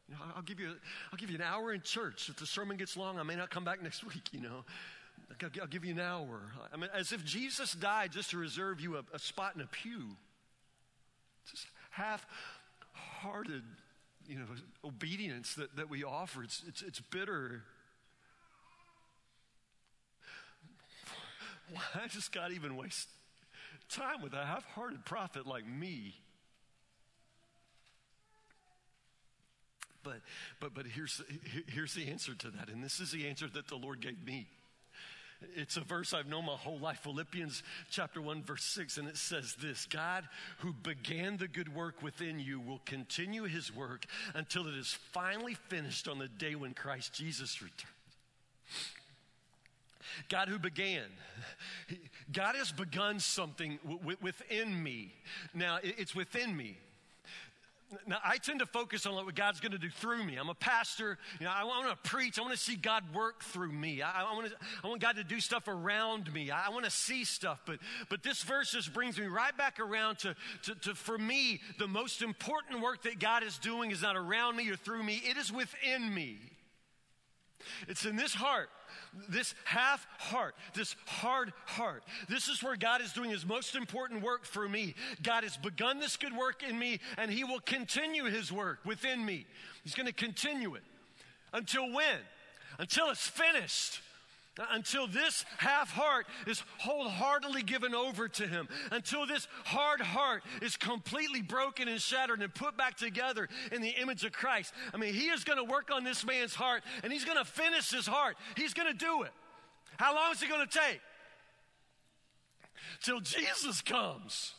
You 0.09 0.15
know, 0.15 0.23
I'll 0.35 0.43
give 0.43 0.59
you, 0.59 0.75
I'll 1.13 1.19
give 1.19 1.31
you 1.31 1.37
an 1.37 1.43
hour 1.43 1.73
in 1.73 1.83
church. 1.83 2.29
If 2.29 2.37
the 2.37 2.47
sermon 2.47 2.77
gets 2.77 2.97
long, 2.97 3.19
I 3.19 3.23
may 3.23 3.37
not 3.37 3.51
come 3.51 3.65
back 3.65 3.83
next 3.83 4.05
week, 4.15 4.29
you 4.33 4.41
know. 4.41 4.65
I'll 5.61 5.67
give 5.69 5.85
you 5.85 5.93
an 5.93 6.01
hour. 6.01 6.41
I 6.73 6.77
mean, 6.77 6.91
as 6.95 7.13
if 7.13 7.25
Jesus 7.25 7.73
died 7.73 8.13
just 8.13 8.31
to 8.31 8.39
reserve 8.39 8.81
you 8.81 8.97
a, 8.97 9.05
a 9.13 9.19
spot 9.19 9.55
in 9.55 9.61
a 9.61 9.67
pew. 9.67 10.17
Just 11.51 11.67
half 11.91 12.27
hearted, 12.93 13.63
you 14.27 14.37
know, 14.37 14.45
obedience 14.85 15.55
that, 15.55 15.77
that 15.77 15.89
we 15.89 16.05
offer. 16.05 16.43
It's, 16.43 16.63
it's, 16.67 16.83
it's 16.83 17.01
bitter. 17.01 17.63
Why 21.73 22.09
does 22.13 22.29
God 22.29 22.53
even 22.53 22.77
waste 22.77 23.09
time 23.89 24.23
with 24.23 24.35
a 24.35 24.45
half 24.45 24.65
hearted 24.75 25.05
prophet 25.05 25.47
like 25.47 25.67
me? 25.67 26.15
But, 30.03 30.21
but, 30.61 30.75
but 30.75 30.87
here's, 30.87 31.23
here's 31.67 31.95
the 31.95 32.09
answer 32.09 32.35
to 32.35 32.51
that. 32.51 32.69
And 32.69 32.83
this 32.83 33.01
is 33.01 33.13
the 33.13 33.29
answer 33.29 33.47
that 33.49 33.69
the 33.69 33.77
Lord 33.77 34.01
gave 34.01 34.25
me. 34.25 34.47
It's 35.57 35.77
a 35.77 35.81
verse 35.81 36.13
I've 36.13 36.27
known 36.27 36.45
my 36.45 36.53
whole 36.53 36.79
life, 36.79 36.99
Philippians 37.03 37.63
chapter 37.91 38.21
1, 38.21 38.43
verse 38.43 38.65
6, 38.65 38.99
and 38.99 39.09
it 39.09 39.17
says 39.17 39.55
this 39.61 39.87
God 39.87 40.29
who 40.59 40.73
began 40.73 41.39
the 41.39 41.49
good 41.49 41.75
work 41.75 42.03
within 42.03 42.39
you 42.39 42.61
will 42.61 42.83
continue 42.85 43.45
his 43.45 43.75
work 43.75 44.05
until 44.35 44.67
it 44.67 44.75
is 44.75 44.99
finally 45.13 45.55
finished 45.55 46.09
on 46.09 46.19
the 46.19 46.29
day 46.29 46.55
when 46.55 46.75
Christ 46.75 47.15
Jesus 47.15 47.63
returns. 47.63 47.87
God 50.29 50.49
who 50.49 50.59
began. 50.59 51.05
God 52.33 52.57
has 52.57 52.73
begun 52.73 53.21
something 53.21 53.79
within 54.21 54.83
me. 54.83 55.15
Now, 55.55 55.79
it's 55.83 56.15
within 56.15 56.57
me. 56.57 56.77
Now, 58.07 58.19
I 58.25 58.37
tend 58.37 58.61
to 58.61 58.67
focus 58.67 59.05
on 59.05 59.15
what 59.15 59.35
God's 59.35 59.59
going 59.59 59.73
to 59.73 59.79
do 59.79 59.91
through 59.91 60.25
me. 60.25 60.37
I'm 60.37 60.49
a 60.49 60.55
pastor. 60.55 61.19
You 61.41 61.47
know, 61.47 61.53
I 61.53 61.65
want 61.65 61.89
to 61.89 62.09
preach. 62.09 62.39
I 62.39 62.43
want 62.43 62.55
to 62.55 62.61
see 62.61 62.77
God 62.77 63.03
work 63.13 63.43
through 63.43 63.73
me. 63.73 64.01
I, 64.01 64.23
I, 64.23 64.33
want, 64.35 64.49
to, 64.49 64.57
I 64.85 64.87
want 64.87 65.01
God 65.01 65.17
to 65.17 65.25
do 65.25 65.41
stuff 65.41 65.67
around 65.67 66.33
me. 66.33 66.51
I, 66.51 66.67
I, 66.67 66.71
want 66.71 66.85
to 66.85 66.91
see 66.91 67.25
stuff. 67.25 67.61
But, 67.67 67.81
but 68.09 68.23
this 68.23 68.43
verse 68.43 68.71
just 68.71 68.95
brings 68.95 69.19
me 69.19 69.27
right 69.27 69.57
back 69.57 69.81
around 69.81 70.19
to, 70.21 70.37
to, 70.63 70.75
to, 70.77 70.95
for 70.95 71.19
me, 71.19 71.61
the 71.79 71.89
most 71.89 72.23
important 72.23 72.81
work 72.81 73.03
that 73.03 73.19
God 73.19 73.43
is 73.43 73.59
doing 73.59 73.91
is 73.91 74.03
not 74.03 74.17
around 74.17 74.57
me 74.57 74.69
or 74.71 74.77
through 74.77 75.03
me, 75.03 75.21
it 75.25 75.37
is 75.37 75.53
within 75.53 76.15
me. 76.15 76.39
It's 77.89 78.05
in 78.05 78.17
this 78.17 78.35
heart, 78.35 78.71
this 79.29 79.55
half 79.65 80.07
heart, 80.19 80.55
this 80.75 80.97
hard 81.07 81.53
heart. 81.67 82.05
This 82.29 82.49
is 82.49 82.63
where 82.63 82.77
God 82.77 83.01
is 83.01 83.13
doing 83.13 83.31
his 83.31 83.47
most 83.47 83.75
important 83.75 84.23
work 84.23 84.45
for 84.45 84.69
me. 84.69 84.95
God 85.23 85.45
has 85.45 85.57
begun 85.57 85.99
this 85.99 86.17
good 86.17 86.37
work 86.37 86.63
in 86.63 86.79
me, 86.79 87.01
and 87.17 87.31
he 87.31 87.45
will 87.45 87.61
continue 87.61 88.25
his 88.25 88.53
work 88.53 88.81
within 88.85 89.25
me. 89.25 89.47
He's 89.85 89.95
going 89.95 90.07
to 90.07 90.13
continue 90.13 90.75
it. 90.75 90.83
Until 91.53 91.93
when? 91.93 92.19
Until 92.79 93.11
it's 93.11 93.27
finished 93.27 94.01
until 94.71 95.07
this 95.07 95.45
half 95.59 95.91
heart 95.93 96.27
is 96.47 96.63
wholeheartedly 96.79 97.63
given 97.63 97.95
over 97.95 98.29
to 98.29 98.47
Him, 98.47 98.69
until 98.91 99.27
this 99.27 99.49
hard 99.65 100.01
heart 100.01 100.43
is 100.63 100.77
completely 100.77 101.43
broken 101.43 101.89
and 101.89 102.01
shattered 102.01 102.43
and 102.43 102.55
put 102.55 102.77
back 102.77 102.97
together 102.97 103.49
in 103.73 103.83
the 103.83 103.89
image 103.89 104.25
of 104.25 104.33
Christ. 104.33 104.73
I 104.93 104.97
mean, 104.97 105.15
He 105.15 105.29
is 105.29 105.45
going 105.45 105.59
to 105.59 105.65
work 105.65 105.91
on 105.93 106.05
this 106.05 106.25
man's 106.25 106.55
heart 106.55 106.83
and 107.03 107.13
He's 107.13 107.25
going 107.25 107.39
to 107.39 107.45
finish 107.45 107.91
his 107.91 108.07
heart. 108.07 108.37
He's 108.57 108.75
going 108.75 108.89
to 108.89 108.99
do 108.99 109.23
it. 109.23 109.33
How 109.97 110.15
long 110.15 110.33
is 110.33 110.43
it 110.43 110.49
going 110.49 110.67
to 110.67 110.79
take? 110.79 111.01
Till 113.03 113.21
Jesus 113.21 113.81
comes. 113.83 114.55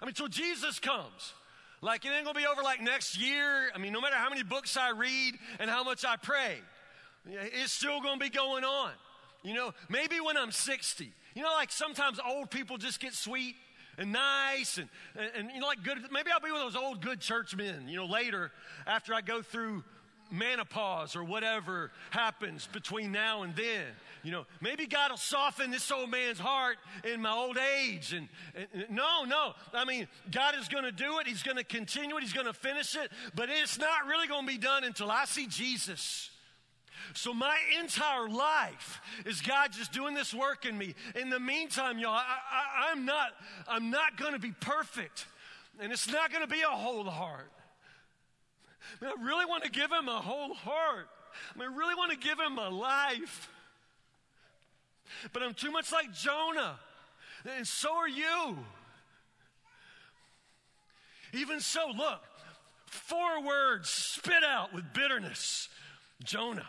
I 0.00 0.04
mean, 0.04 0.14
till 0.14 0.28
Jesus 0.28 0.78
comes. 0.78 1.32
Like, 1.80 2.04
it 2.04 2.08
ain't 2.08 2.24
going 2.24 2.34
to 2.34 2.40
be 2.40 2.46
over 2.46 2.62
like 2.62 2.82
next 2.82 3.20
year. 3.20 3.70
I 3.74 3.78
mean, 3.78 3.92
no 3.92 4.00
matter 4.00 4.16
how 4.16 4.28
many 4.28 4.42
books 4.42 4.76
I 4.76 4.90
read 4.90 5.34
and 5.60 5.70
how 5.70 5.84
much 5.84 6.04
I 6.04 6.16
pray. 6.16 6.58
It's 7.28 7.72
still 7.72 8.00
going 8.00 8.18
to 8.18 8.24
be 8.24 8.30
going 8.30 8.64
on. 8.64 8.90
You 9.42 9.54
know, 9.54 9.74
maybe 9.88 10.20
when 10.20 10.36
I'm 10.36 10.50
60. 10.50 11.12
You 11.34 11.42
know, 11.42 11.52
like 11.52 11.70
sometimes 11.70 12.18
old 12.26 12.50
people 12.50 12.78
just 12.78 13.00
get 13.00 13.14
sweet 13.14 13.54
and 13.96 14.12
nice 14.12 14.78
and, 14.78 14.88
and, 15.16 15.30
and, 15.36 15.50
you 15.52 15.60
know, 15.60 15.66
like 15.66 15.82
good. 15.82 15.98
Maybe 16.10 16.30
I'll 16.30 16.40
be 16.40 16.50
one 16.50 16.60
of 16.60 16.72
those 16.72 16.82
old 16.82 17.00
good 17.00 17.20
churchmen, 17.20 17.88
you 17.88 17.96
know, 17.96 18.06
later 18.06 18.50
after 18.86 19.14
I 19.14 19.20
go 19.20 19.42
through 19.42 19.84
menopause 20.30 21.16
or 21.16 21.24
whatever 21.24 21.90
happens 22.10 22.66
between 22.66 23.12
now 23.12 23.42
and 23.42 23.54
then. 23.56 23.86
You 24.22 24.32
know, 24.32 24.46
maybe 24.60 24.86
God 24.86 25.10
will 25.10 25.16
soften 25.16 25.70
this 25.70 25.90
old 25.90 26.10
man's 26.10 26.38
heart 26.38 26.76
in 27.04 27.22
my 27.22 27.32
old 27.32 27.56
age. 27.56 28.12
And, 28.12 28.28
and 28.54 28.90
no, 28.90 29.24
no. 29.24 29.54
I 29.72 29.84
mean, 29.84 30.08
God 30.30 30.54
is 30.58 30.68
going 30.68 30.84
to 30.84 30.92
do 30.92 31.18
it. 31.20 31.26
He's 31.26 31.42
going 31.42 31.56
to 31.56 31.64
continue 31.64 32.16
it. 32.16 32.22
He's 32.22 32.32
going 32.32 32.46
to 32.46 32.52
finish 32.52 32.96
it. 32.96 33.10
But 33.34 33.48
it's 33.48 33.78
not 33.78 34.06
really 34.06 34.26
going 34.26 34.46
to 34.46 34.52
be 34.52 34.58
done 34.58 34.84
until 34.84 35.10
I 35.10 35.24
see 35.24 35.46
Jesus. 35.46 36.30
So 37.14 37.32
my 37.32 37.56
entire 37.80 38.28
life 38.28 39.00
is 39.24 39.40
God 39.40 39.72
just 39.72 39.92
doing 39.92 40.14
this 40.14 40.34
work 40.34 40.64
in 40.64 40.76
me. 40.76 40.94
In 41.14 41.30
the 41.30 41.40
meantime, 41.40 41.98
y'all, 41.98 42.12
I, 42.12 42.92
am 42.92 43.04
not, 43.04 43.30
I'm 43.66 43.90
not 43.90 44.16
going 44.16 44.32
to 44.32 44.38
be 44.38 44.52
perfect. 44.60 45.26
And 45.80 45.92
it's 45.92 46.10
not 46.10 46.32
going 46.32 46.42
to 46.42 46.52
be 46.52 46.60
a 46.60 46.66
whole 46.66 47.04
heart. 47.04 47.50
I, 49.00 49.04
mean, 49.04 49.14
I 49.18 49.24
really 49.24 49.44
want 49.44 49.64
to 49.64 49.70
give 49.70 49.90
him 49.90 50.08
a 50.08 50.20
whole 50.20 50.54
heart. 50.54 51.08
I, 51.54 51.58
mean, 51.58 51.68
I 51.68 51.76
really 51.76 51.94
want 51.94 52.10
to 52.12 52.18
give 52.18 52.38
him 52.38 52.54
my 52.54 52.68
life. 52.68 53.48
But 55.32 55.42
I'm 55.42 55.54
too 55.54 55.70
much 55.70 55.92
like 55.92 56.12
Jonah. 56.12 56.78
And 57.56 57.66
so 57.66 57.94
are 57.94 58.08
you. 58.08 58.58
Even 61.32 61.60
so, 61.60 61.88
look, 61.96 62.22
four 62.86 63.42
words 63.42 63.88
spit 63.90 64.44
out 64.44 64.74
with 64.74 64.92
bitterness 64.92 65.68
Jonah. 66.24 66.68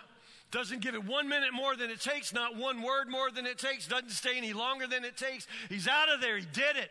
Doesn't 0.52 0.82
give 0.82 0.96
it 0.96 1.06
one 1.06 1.30
minute 1.30 1.54
more 1.54 1.76
than 1.76 1.92
it 1.92 2.02
takes, 2.02 2.34
not 2.34 2.56
one 2.56 2.82
word 2.82 3.08
more 3.08 3.30
than 3.30 3.46
it 3.46 3.60
takes, 3.60 3.88
doesn't 3.88 4.10
stay 4.10 4.38
any 4.38 4.54
longer 4.54 4.88
than 4.88 5.06
it 5.06 5.16
takes. 5.16 5.46
He's 5.70 5.88
out 5.88 6.10
of 6.10 6.22
there. 6.22 6.38
He 6.38 6.46
did 6.52 6.76
it. 6.76 6.90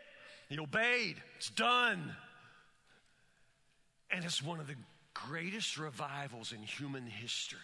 He 0.48 0.58
obeyed. 0.58 1.16
It's 1.36 1.50
done. 1.50 2.14
And 4.10 4.24
it's 4.24 4.42
one 4.42 4.60
of 4.60 4.68
the 4.68 4.76
greatest 5.12 5.76
revivals 5.76 6.52
in 6.52 6.62
human 6.62 7.06
history. 7.06 7.58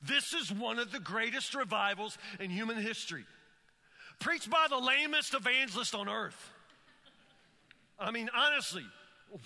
This 0.00 0.32
is 0.32 0.52
one 0.52 0.78
of 0.78 0.92
the 0.92 1.00
greatest 1.00 1.54
revivals 1.54 2.16
in 2.38 2.50
human 2.50 2.76
history. 2.76 3.24
Preached 4.20 4.48
by 4.48 4.66
the 4.68 4.78
lamest 4.78 5.34
evangelist 5.34 5.94
on 5.94 6.08
earth. 6.08 6.52
I 7.98 8.10
mean, 8.10 8.30
honestly, 8.34 8.84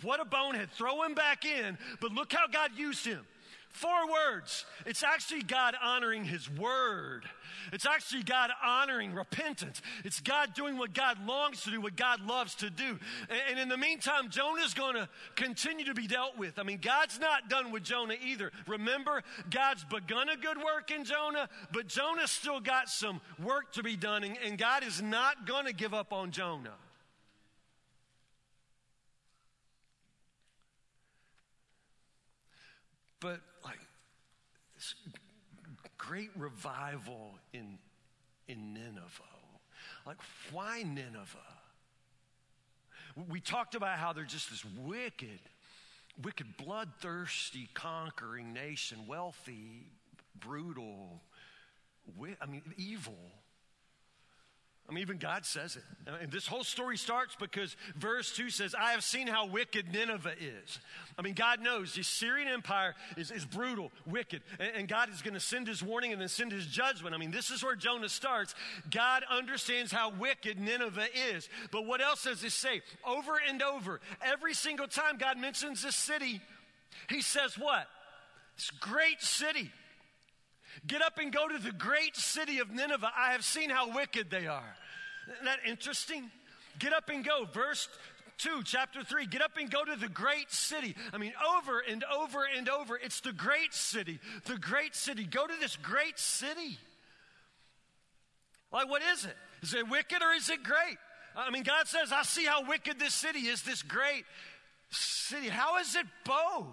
what 0.03 0.21
a 0.21 0.25
bonehead. 0.25 0.71
Throw 0.73 1.03
him 1.05 1.15
back 1.15 1.45
in, 1.45 1.79
but 2.01 2.13
look 2.13 2.33
how 2.33 2.47
God 2.49 2.73
used 2.77 3.07
him. 3.07 3.25
Four 3.71 4.11
words. 4.11 4.65
It's 4.87 5.03
actually 5.03 5.43
God 5.43 5.75
honoring 5.83 6.25
His 6.25 6.51
word. 6.51 7.25
It's 7.73 7.87
actually 7.87 8.23
God 8.23 8.51
honoring 8.65 9.15
repentance. 9.15 9.83
It's 10.05 10.21
God 10.21 10.55
doing 10.55 10.79
what 10.79 10.95
God 10.95 11.25
longs 11.27 11.63
to 11.63 11.71
do, 11.71 11.81
what 11.81 11.95
God 11.95 12.21
loves 12.27 12.55
to 12.57 12.71
do. 12.71 12.99
And, 13.51 13.59
in 13.59 13.69
the 13.69 13.77
meantime, 13.77 14.31
Jonah's 14.31 14.75
going 14.75 14.95
to 14.95 15.09
continue 15.37 15.85
to 15.85 15.95
be 15.95 16.07
dealt 16.07 16.39
with. 16.39 16.59
I 16.59 16.63
mean, 16.63 16.79
God's 16.81 17.21
not 17.21 17.49
done 17.49 17.71
with 17.71 17.85
Jonah 17.85 18.17
either. 18.25 18.51
Remember, 18.67 19.23
God's 19.51 19.85
begun 19.85 20.29
a 20.29 20.37
good 20.37 20.57
work 20.57 20.91
in 20.91 21.05
Jonah, 21.05 21.49
but 21.73 21.87
Jonah's 21.87 22.31
still 22.31 22.61
got 22.61 22.89
some 22.89 23.21
work 23.43 23.73
to 23.73 23.83
be 23.83 23.97
done, 23.97 24.25
and, 24.25 24.37
and 24.45 24.59
God 24.59 24.83
is 24.83 25.03
not 25.03 25.47
going 25.47 25.67
to 25.67 25.73
give 25.73 25.93
up 25.95 26.13
on 26.13 26.31
Jonah. 26.31 26.75
But 33.21 33.41
great 36.09 36.31
revival 36.37 37.35
in, 37.53 37.79
in 38.47 38.73
Nineveh. 38.73 39.23
Like, 40.07 40.17
why 40.51 40.83
Nineveh? 40.83 41.39
We 43.29 43.41
talked 43.41 43.75
about 43.75 43.99
how 43.99 44.15
they're 44.15 44.25
just 44.25 44.49
this 44.49 44.65
wicked, 44.87 45.39
wicked, 46.23 46.57
bloodthirsty, 46.57 47.69
conquering 47.75 48.55
nation, 48.55 48.99
wealthy, 49.07 49.89
brutal, 50.41 51.21
I 52.41 52.47
mean, 52.47 52.63
evil. 52.79 53.19
I 54.89 54.95
mean, 54.95 55.03
even 55.03 55.19
God 55.19 55.45
says 55.45 55.77
it. 55.77 55.83
And 56.23 56.33
this 56.33 56.47
whole 56.47 56.65
story 56.65 56.97
starts 56.97 57.37
because 57.39 57.77
verse 57.97 58.35
2 58.35 58.49
says, 58.49 58.75
I 58.75 58.93
have 58.93 59.05
seen 59.05 59.27
how 59.27 59.47
wicked 59.47 59.93
Nineveh 59.93 60.33
is. 60.41 60.79
I 61.19 61.21
mean, 61.21 61.35
God 61.35 61.61
knows 61.61 61.93
the 61.93 62.01
Assyrian 62.01 62.49
Empire 62.49 62.95
is, 63.19 63.31
is 63.31 63.45
brutal, 63.45 63.93
wicked, 64.07 64.41
and, 64.59 64.71
and 64.75 64.89
God 64.89 65.11
is 65.13 65.21
going 65.21 65.35
to 65.35 65.41
send 65.41 65.69
his 65.69 65.83
warning 65.83 66.13
and 66.13 66.21
then 66.21 66.29
send 66.29 66.53
his 66.53 66.67
judgment. 66.67 67.15
I 67.15 67.19
mean, 67.19 67.31
this 67.31 67.51
is 67.51 67.63
where 67.63 67.77
Jonah 67.77 68.09
starts. 68.09 68.55
God 68.91 69.25
understands 69.31 69.93
how 69.93 70.11
wicked 70.11 70.59
Nineveh 70.59 71.09
is. 71.35 71.51
But 71.71 71.85
what 71.85 72.01
else 72.01 72.25
does 72.25 72.43
it 72.43 72.53
say? 72.53 72.81
Over 73.07 73.33
and 73.47 73.63
over, 73.63 74.01
every 74.23 74.55
single 74.55 74.89
time 74.89 75.19
God 75.19 75.37
mentions 75.37 75.83
this 75.83 75.97
city, 75.97 76.41
he 77.11 77.21
says 77.21 77.59
what? 77.59 77.87
This 78.57 78.71
great 78.71 79.21
city. 79.21 79.71
Get 80.87 81.03
up 81.03 81.19
and 81.19 81.33
go 81.33 81.49
to 81.49 81.59
the 81.59 81.73
great 81.73 82.17
city 82.17 82.59
of 82.59 82.71
Nineveh. 82.71 83.11
I 83.17 83.33
have 83.33 83.45
seen 83.45 83.71
how 83.71 83.95
wicked 83.95 84.31
they 84.31 84.47
are. 84.47 84.77
Isn't 85.33 85.45
that 85.45 85.61
interesting? 85.67 86.31
Get 86.79 86.93
up 86.93 87.09
and 87.09 87.25
go. 87.25 87.47
Verse 87.53 87.89
2, 88.39 88.63
chapter 88.65 89.03
3. 89.03 89.27
Get 89.27 89.43
up 89.43 89.57
and 89.59 89.71
go 89.71 89.85
to 89.85 89.97
the 89.97 90.09
great 90.09 90.51
city. 90.51 90.95
I 91.13 91.19
mean, 91.19 91.33
over 91.57 91.81
and 91.81 92.05
over 92.05 92.47
and 92.57 92.69
over. 92.69 92.97
It's 92.97 93.21
the 93.21 93.33
great 93.33 93.75
city. 93.75 94.21
The 94.47 94.57
great 94.57 94.95
city. 94.95 95.25
Go 95.25 95.47
to 95.47 95.55
this 95.61 95.77
great 95.77 96.19
city. 96.19 96.79
Like, 98.73 98.89
what 98.89 99.03
is 99.03 99.25
it? 99.25 99.37
Is 99.63 99.75
it 99.75 99.89
wicked 99.89 100.23
or 100.23 100.33
is 100.33 100.51
it 100.51 100.63
great? 100.63 100.99
I 101.37 101.51
mean, 101.51 101.63
God 101.63 101.87
says, 101.87 102.13
I 102.13 102.23
see 102.23 102.45
how 102.45 102.67
wicked 102.69 102.99
this 102.99 103.15
city 103.15 103.41
is, 103.41 103.63
this 103.63 103.83
great 103.83 104.25
city. 104.91 105.49
How 105.49 105.79
is 105.79 105.95
it 105.95 106.07
both? 106.25 106.67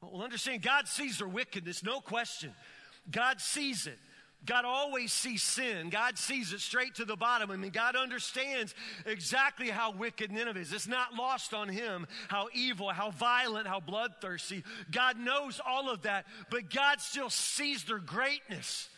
Well, 0.00 0.22
understand, 0.22 0.62
God 0.62 0.88
sees 0.88 1.18
their 1.18 1.28
wickedness, 1.28 1.82
no 1.82 2.00
question. 2.00 2.52
God 3.10 3.40
sees 3.40 3.86
it. 3.86 3.98
God 4.46 4.64
always 4.64 5.12
sees 5.12 5.42
sin. 5.42 5.90
God 5.90 6.18
sees 6.18 6.52
it 6.52 6.60
straight 6.60 6.96
to 6.96 7.04
the 7.04 7.16
bottom. 7.16 7.50
I 7.50 7.56
mean, 7.56 7.70
God 7.70 7.96
understands 7.96 8.74
exactly 9.06 9.70
how 9.70 9.92
wicked 9.92 10.30
Nineveh 10.30 10.60
is. 10.60 10.72
It's 10.72 10.86
not 10.86 11.14
lost 11.14 11.54
on 11.54 11.68
him 11.68 12.06
how 12.28 12.48
evil, 12.52 12.90
how 12.90 13.10
violent, 13.10 13.66
how 13.66 13.80
bloodthirsty. 13.80 14.64
God 14.90 15.18
knows 15.18 15.60
all 15.64 15.90
of 15.90 16.02
that, 16.02 16.26
but 16.50 16.70
God 16.70 17.00
still 17.00 17.30
sees 17.30 17.84
their 17.84 17.98
greatness. 17.98 18.88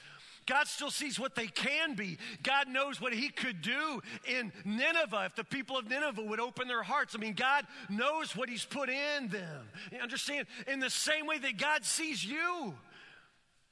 God 0.46 0.68
still 0.68 0.90
sees 0.90 1.18
what 1.18 1.34
they 1.34 1.48
can 1.48 1.94
be. 1.94 2.18
God 2.42 2.68
knows 2.68 3.00
what 3.00 3.12
He 3.12 3.28
could 3.28 3.62
do 3.62 4.00
in 4.26 4.52
Nineveh 4.64 5.24
if 5.26 5.34
the 5.34 5.44
people 5.44 5.76
of 5.76 5.90
Nineveh 5.90 6.22
would 6.22 6.40
open 6.40 6.68
their 6.68 6.84
hearts. 6.84 7.16
I 7.16 7.18
mean, 7.18 7.34
God 7.34 7.66
knows 7.88 8.36
what 8.36 8.48
He's 8.48 8.64
put 8.64 8.88
in 8.88 9.28
them. 9.28 9.68
You 9.90 9.98
understand? 9.98 10.46
In 10.68 10.78
the 10.78 10.90
same 10.90 11.26
way 11.26 11.38
that 11.38 11.58
God 11.58 11.84
sees 11.84 12.24
you, 12.24 12.74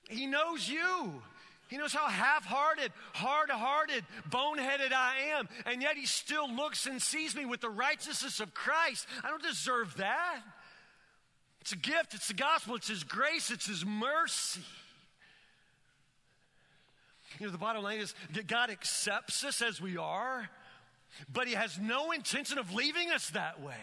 He 0.09 0.27
knows 0.27 0.69
you. 0.69 1.23
He 1.69 1.79
knows 1.79 1.93
how 1.93 2.07
half 2.07 2.45
hearted, 2.45 2.93
hard 3.15 3.51
hearted, 3.51 4.05
boneheaded 4.29 4.93
I 4.93 5.37
am. 5.39 5.49
And 5.67 5.83
yet 5.83 5.97
He 5.97 6.07
still 6.07 6.53
looks 6.53 6.87
and 6.87 7.01
sees 7.01 7.35
me 7.35 7.47
with 7.47 7.61
the 7.61 7.71
righteousness 7.71 8.41
of 8.41 8.55
Christ. 8.55 9.07
I 9.23 9.31
don't 9.31 9.43
deserve 9.43 9.97
that. 9.97 10.41
It's 11.61 11.73
a 11.73 11.77
gift, 11.77 12.13
it's 12.13 12.29
the 12.29 12.35
gospel, 12.35 12.75
it's 12.75 12.89
His 12.89 13.05
grace, 13.05 13.51
it's 13.51 13.67
His 13.67 13.87
mercy. 13.87 14.61
You 17.39 17.47
know, 17.47 17.53
the 17.53 17.59
bottom 17.59 17.83
line 17.83 17.99
is 17.99 18.15
that 18.35 18.47
God 18.47 18.71
accepts 18.71 19.43
us 19.45 19.63
as 19.63 19.81
we 19.81 19.97
are, 19.97 20.49
but 21.33 21.49
He 21.49 21.55
has 21.55 21.79
no 21.79 22.13
intention 22.13 22.59
of 22.59 22.75
leaving 22.75 23.11
us 23.11 23.31
that 23.31 23.63
way. 23.63 23.75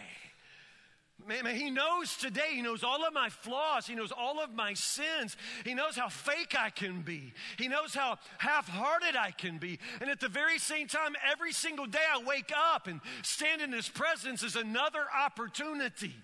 Man, 1.26 1.46
he 1.46 1.70
knows 1.70 2.16
today, 2.16 2.50
he 2.54 2.62
knows 2.62 2.82
all 2.82 3.04
of 3.04 3.14
my 3.14 3.28
flaws. 3.28 3.86
He 3.86 3.94
knows 3.94 4.12
all 4.12 4.40
of 4.40 4.52
my 4.54 4.74
sins. 4.74 5.36
He 5.64 5.74
knows 5.74 5.96
how 5.96 6.08
fake 6.08 6.54
I 6.58 6.70
can 6.70 7.02
be. 7.02 7.32
He 7.58 7.68
knows 7.68 7.94
how 7.94 8.18
half 8.38 8.68
hearted 8.68 9.16
I 9.16 9.30
can 9.30 9.58
be. 9.58 9.78
And 10.00 10.10
at 10.10 10.20
the 10.20 10.28
very 10.28 10.58
same 10.58 10.88
time, 10.88 11.14
every 11.30 11.52
single 11.52 11.86
day 11.86 12.04
I 12.12 12.22
wake 12.22 12.52
up 12.56 12.86
and 12.86 13.00
stand 13.22 13.62
in 13.62 13.72
his 13.72 13.88
presence 13.88 14.42
is 14.42 14.56
another 14.56 15.04
opportunity 15.24 16.14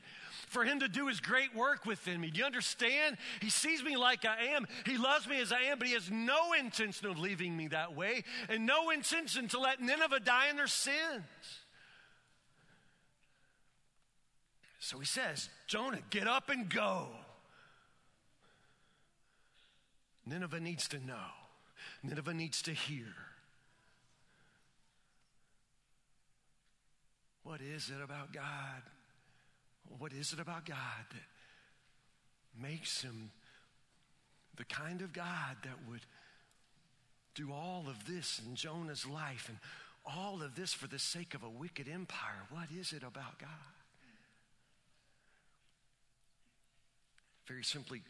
for 0.49 0.65
him 0.65 0.81
to 0.81 0.89
do 0.89 1.09
his 1.09 1.21
great 1.21 1.55
work 1.55 1.85
within 1.85 2.21
me. 2.21 2.31
Do 2.31 2.39
you 2.39 2.47
understand? 2.47 3.19
He 3.41 3.51
sees 3.51 3.83
me 3.83 3.97
like 3.97 4.25
I 4.25 4.55
am. 4.55 4.67
He 4.87 4.97
loves 4.97 5.29
me 5.29 5.41
as 5.41 5.53
I 5.53 5.63
am, 5.63 5.79
but 5.79 5.87
he 5.87 5.95
has 5.95 6.11
no 6.11 6.53
intention 6.55 7.07
of 7.07 7.19
leaving 7.19 7.57
me 7.57 7.69
that 7.69 7.95
way 7.95 8.25
and 8.49 8.67
no 8.67 8.91
intention 8.91 9.49
to 9.49 9.61
let 9.61 9.81
Nineveh 9.81 10.21
die 10.21 10.49
in 10.49 10.57
their 10.57 10.67
sins. 10.67 11.23
So 14.79 14.99
he 14.99 15.07
says, 15.07 15.49
Jonah, 15.67 16.01
get 16.11 16.29
up 16.29 16.51
and 16.51 16.69
go. 16.69 17.09
Nineveh 20.25 20.61
needs 20.61 20.89
to 20.89 21.05
know, 21.05 21.27
Nineveh 22.03 22.35
needs 22.35 22.63
to 22.63 22.73
hear. 22.73 23.15
What 27.43 27.61
is 27.63 27.89
it 27.89 28.03
about 28.03 28.33
God? 28.33 28.83
What 29.99 30.13
is 30.13 30.35
it 30.35 30.39
about 30.39 30.67
God 30.67 30.77
that 31.11 32.61
makes 32.63 33.01
him 33.01 33.31
the 34.57 34.67
kind 34.67 35.01
of 35.01 35.15
God 35.15 35.57
that 35.63 35.89
would 35.89 36.03
do 37.35 37.51
all 37.51 37.87
of 37.89 38.05
this 38.05 38.43
in 38.47 38.55
Jonah's 38.55 39.07
life 39.07 39.49
and 39.49 39.57
all 40.05 40.43
of 40.43 40.57
this 40.57 40.75
for 40.75 40.89
the 40.89 40.99
sake 40.99 41.33
of 41.33 41.43
a 41.43 41.49
wicked 41.49 41.89
empire? 41.89 42.45
What 42.51 42.69
is 42.79 42.93
it 42.93 43.03
about 43.03 43.39
God? 43.39 43.78
Very 47.49 47.65
simply, 47.65 48.03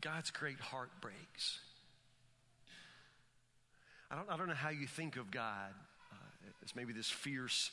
God's 0.00 0.32
great 0.32 0.58
heart 0.58 0.90
breaks. 1.00 1.60
I 4.10 4.16
don't, 4.16 4.28
I 4.28 4.36
don't 4.36 4.48
know 4.48 4.54
how 4.54 4.70
you 4.70 4.88
think 4.88 5.16
of 5.16 5.30
God 5.30 5.72
uh, 6.12 6.16
as 6.64 6.74
maybe 6.74 6.92
this 6.92 7.08
fierce, 7.08 7.70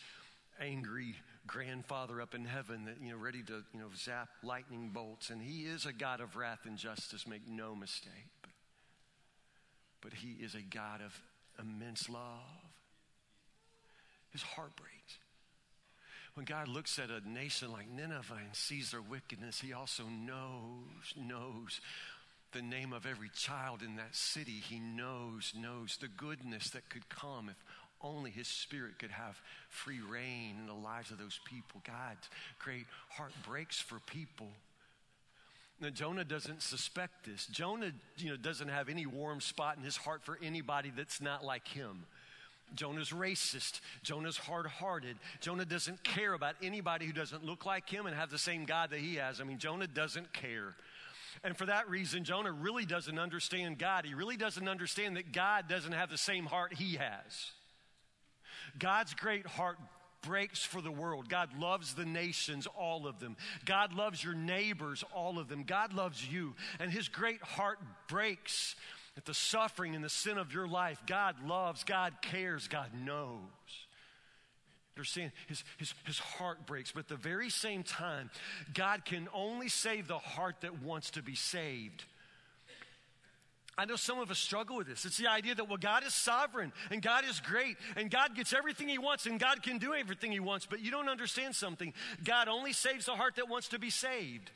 angry 0.61 1.15
grandfather 1.47 2.21
up 2.21 2.35
in 2.35 2.45
heaven 2.45 2.85
that, 2.85 2.97
you 3.01 3.11
know, 3.11 3.17
ready 3.17 3.41
to, 3.41 3.63
you 3.73 3.79
know, 3.79 3.87
zap 3.97 4.29
lightning 4.43 4.91
bolts. 4.93 5.31
And 5.31 5.41
he 5.41 5.63
is 5.63 5.87
a 5.87 5.93
God 5.93 6.21
of 6.21 6.35
wrath 6.35 6.59
and 6.65 6.77
justice, 6.77 7.25
make 7.25 7.47
no 7.47 7.73
mistake. 7.73 8.11
But, 8.43 8.51
but 10.01 10.13
he 10.13 10.33
is 10.43 10.53
a 10.53 10.61
God 10.61 11.01
of 11.01 11.19
immense 11.59 12.09
love. 12.09 12.21
His 14.29 14.43
heart 14.43 14.75
breaks. 14.75 15.17
When 16.37 16.45
God 16.45 16.67
looks 16.67 16.99
at 16.99 17.09
a 17.09 17.27
nation 17.27 17.71
like 17.71 17.89
Nineveh 17.89 18.35
and 18.35 18.53
sees 18.55 18.91
their 18.91 19.01
wickedness, 19.01 19.59
he 19.59 19.73
also 19.73 20.03
knows, 20.03 21.15
knows 21.19 21.81
the 22.51 22.61
name 22.61 22.93
of 22.93 23.07
every 23.07 23.29
child 23.29 23.81
in 23.81 23.95
that 23.95 24.15
city. 24.15 24.51
He 24.51 24.77
knows, 24.79 25.53
knows 25.57 25.97
the 25.99 26.07
goodness 26.07 26.69
that 26.69 26.91
could 26.91 27.09
come 27.09 27.49
if 27.49 27.55
only 28.03 28.29
his 28.29 28.47
spirit 28.47 28.99
could 28.99 29.09
have 29.09 29.41
free 29.69 29.99
reign 29.99 30.57
in 30.59 30.67
the 30.67 30.75
lives 30.75 31.09
of 31.09 31.17
those 31.17 31.39
people. 31.43 31.81
God's 31.83 32.29
great 32.59 32.85
heart 33.09 33.33
breaks 33.43 33.81
for 33.81 33.97
people. 34.05 34.49
Now, 35.81 35.89
Jonah 35.89 36.23
doesn't 36.23 36.61
suspect 36.61 37.25
this. 37.25 37.47
Jonah, 37.47 37.93
you 38.17 38.29
know, 38.29 38.37
doesn't 38.37 38.69
have 38.69 38.89
any 38.89 39.07
warm 39.07 39.41
spot 39.41 39.77
in 39.77 39.83
his 39.83 39.97
heart 39.97 40.21
for 40.23 40.37
anybody 40.43 40.91
that's 40.95 41.19
not 41.19 41.43
like 41.43 41.67
him. 41.67 42.05
Jonah's 42.75 43.09
racist. 43.09 43.81
Jonah's 44.03 44.37
hard 44.37 44.67
hearted. 44.67 45.17
Jonah 45.39 45.65
doesn't 45.65 46.03
care 46.03 46.33
about 46.33 46.55
anybody 46.61 47.05
who 47.05 47.13
doesn't 47.13 47.43
look 47.43 47.65
like 47.65 47.89
him 47.89 48.05
and 48.05 48.15
have 48.15 48.29
the 48.29 48.37
same 48.37 48.65
God 48.65 48.89
that 48.91 48.99
he 48.99 49.15
has. 49.15 49.41
I 49.41 49.43
mean, 49.43 49.57
Jonah 49.57 49.87
doesn't 49.87 50.33
care. 50.33 50.75
And 51.43 51.55
for 51.55 51.65
that 51.67 51.89
reason, 51.89 52.23
Jonah 52.23 52.51
really 52.51 52.85
doesn't 52.85 53.19
understand 53.19 53.77
God. 53.77 54.05
He 54.05 54.13
really 54.13 54.37
doesn't 54.37 54.67
understand 54.67 55.17
that 55.17 55.31
God 55.31 55.67
doesn't 55.67 55.91
have 55.91 56.09
the 56.09 56.17
same 56.17 56.45
heart 56.45 56.73
he 56.73 56.95
has. 56.95 57.51
God's 58.77 59.13
great 59.13 59.45
heart 59.45 59.77
breaks 60.21 60.63
for 60.63 60.81
the 60.81 60.91
world. 60.91 61.29
God 61.29 61.49
loves 61.57 61.93
the 61.93 62.05
nations, 62.05 62.67
all 62.67 63.07
of 63.07 63.19
them. 63.19 63.37
God 63.65 63.93
loves 63.93 64.23
your 64.23 64.33
neighbors, 64.33 65.03
all 65.15 65.39
of 65.39 65.47
them. 65.47 65.63
God 65.63 65.93
loves 65.93 66.27
you. 66.27 66.55
And 66.79 66.91
his 66.91 67.07
great 67.07 67.41
heart 67.41 67.79
breaks 68.07 68.75
at 69.17 69.25
the 69.25 69.33
suffering 69.33 69.95
and 69.95 70.03
the 70.03 70.09
sin 70.09 70.37
of 70.37 70.53
your 70.53 70.67
life, 70.67 71.01
God 71.07 71.35
loves, 71.45 71.83
God 71.83 72.13
cares, 72.21 72.67
God 72.67 72.91
knows. 72.93 73.39
You're 74.95 75.05
seeing 75.05 75.31
his, 75.47 75.63
his, 75.77 75.93
his 76.05 76.19
heart 76.19 76.65
breaks, 76.65 76.91
but 76.91 77.01
at 77.01 77.07
the 77.07 77.15
very 77.15 77.49
same 77.49 77.83
time, 77.83 78.29
God 78.73 79.05
can 79.05 79.27
only 79.33 79.69
save 79.69 80.07
the 80.07 80.17
heart 80.17 80.57
that 80.61 80.81
wants 80.81 81.11
to 81.11 81.21
be 81.21 81.35
saved. 81.35 82.03
I 83.77 83.85
know 83.85 83.95
some 83.95 84.17
of 84.17 84.31
us 84.31 84.39
struggle 84.39 84.77
with 84.77 84.87
this. 84.87 85.05
It's 85.05 85.17
the 85.17 85.27
idea 85.27 85.53
that, 85.53 85.67
well, 85.67 85.77
God 85.77 86.03
is 86.03 86.15
sovereign 86.15 86.73
and 86.89 86.99
God 86.99 87.25
is 87.25 87.39
great 87.39 87.77
and 87.95 88.09
God 88.09 88.35
gets 88.35 88.53
everything 88.53 88.87
He 88.87 88.97
wants 88.97 89.27
and 89.27 89.39
God 89.39 89.61
can 89.61 89.77
do 89.77 89.93
everything 89.93 90.31
He 90.31 90.39
wants, 90.39 90.65
but 90.65 90.79
you 90.79 90.89
don't 90.89 91.09
understand 91.09 91.55
something. 91.55 91.93
God 92.23 92.47
only 92.47 92.73
saves 92.73 93.05
the 93.05 93.11
heart 93.11 93.35
that 93.35 93.49
wants 93.49 93.67
to 93.69 93.79
be 93.79 93.91
saved. 93.91 94.49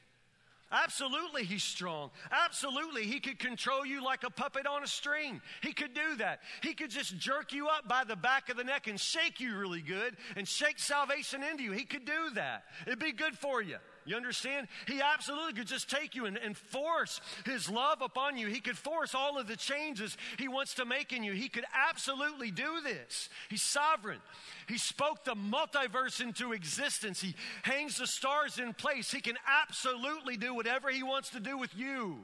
Absolutely, 0.72 1.44
he's 1.44 1.64
strong. 1.64 2.12
Absolutely, 2.32 3.04
he 3.04 3.20
could 3.20 3.40
control 3.40 3.86
you 3.86 4.04
like 4.04 4.24
a 4.24 4.30
puppet 4.30 4.66
on 4.66 4.84
a 4.84 4.88
string. 4.88 5.42
He 5.62 5.74
could 5.74 5.94
do 5.94 6.16
that. 6.18 6.40
He 6.64 6.74
could 6.74 6.90
just 6.90 7.18
jerk 7.18 7.52
you 7.52 7.68
up 7.68 7.88
by 7.88 8.04
the 8.06 8.16
back 8.16 8.50
of 8.50 8.58
the 8.58 8.64
neck 8.64 8.88
and 8.88 9.00
shake 9.00 9.40
you 9.40 9.58
really 9.58 9.82
good 9.82 10.16
and 10.38 10.48
shake 10.48 10.80
salvation 10.80 11.44
into 11.44 11.64
you. 11.64 11.72
He 11.72 11.84
could 11.84 12.06
do 12.06 12.30
that. 12.36 12.64
It'd 12.88 13.00
be 13.00 13.12
good 13.12 13.38
for 13.38 13.62
you. 13.62 13.78
You 14.04 14.16
understand? 14.16 14.68
He 14.88 15.00
absolutely 15.02 15.54
could 15.54 15.68
just 15.68 15.90
take 15.90 16.16
you 16.16 16.26
and, 16.26 16.38
and, 16.38 16.58
force 16.58 17.22
his 17.46 17.70
love 17.70 18.02
upon 18.02 18.38
you. 18.38 18.48
He 18.48 18.60
could 18.60 18.78
force 18.78 19.14
all 19.14 19.38
of 19.38 19.48
the 19.48 19.56
changes 19.56 20.18
he 20.40 20.48
wants 20.48 20.76
to 20.76 20.86
make 20.86 21.14
in 21.14 21.24
you. 21.24 21.34
He 21.34 21.50
could 21.50 21.66
absolutely 21.74 22.50
do 22.50 22.82
this. 22.84 23.30
He's 23.50 23.62
sovereign. 23.62 24.20
He 24.68 24.78
spoke 24.78 25.24
the 25.24 25.36
multiverse 25.36 26.20
into 26.20 26.54
existence. 26.54 27.22
He 27.22 27.36
hangs 27.64 27.98
the 27.98 28.08
stars 28.08 28.58
in 28.58 28.74
place. 28.74 29.12
He 29.12 29.22
can 29.22 29.38
absolutely 29.48 30.36
do 30.38 30.56
whatever 30.56 30.90
he 30.90 31.04
wants 31.04 31.30
to 31.32 31.40
do 31.40 31.58
with 31.58 31.76
you. 31.76 32.20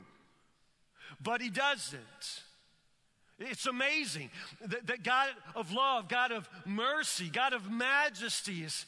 But 1.22 1.42
he 1.42 1.50
doesn't. 1.50 2.02
It's 3.40 3.68
amazing 3.68 4.32
that, 4.62 4.88
that 4.88 5.04
God 5.04 5.30
of 5.56 5.72
love, 5.72 6.10
God 6.10 6.32
of 6.32 6.50
mercy, 6.66 7.30
God 7.30 7.54
of 7.54 7.70
majesty 7.70 8.64
is 8.64 8.86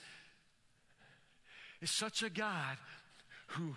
is 1.81 1.91
such 1.91 2.23
a 2.23 2.29
God 2.29 2.77
who, 3.47 3.75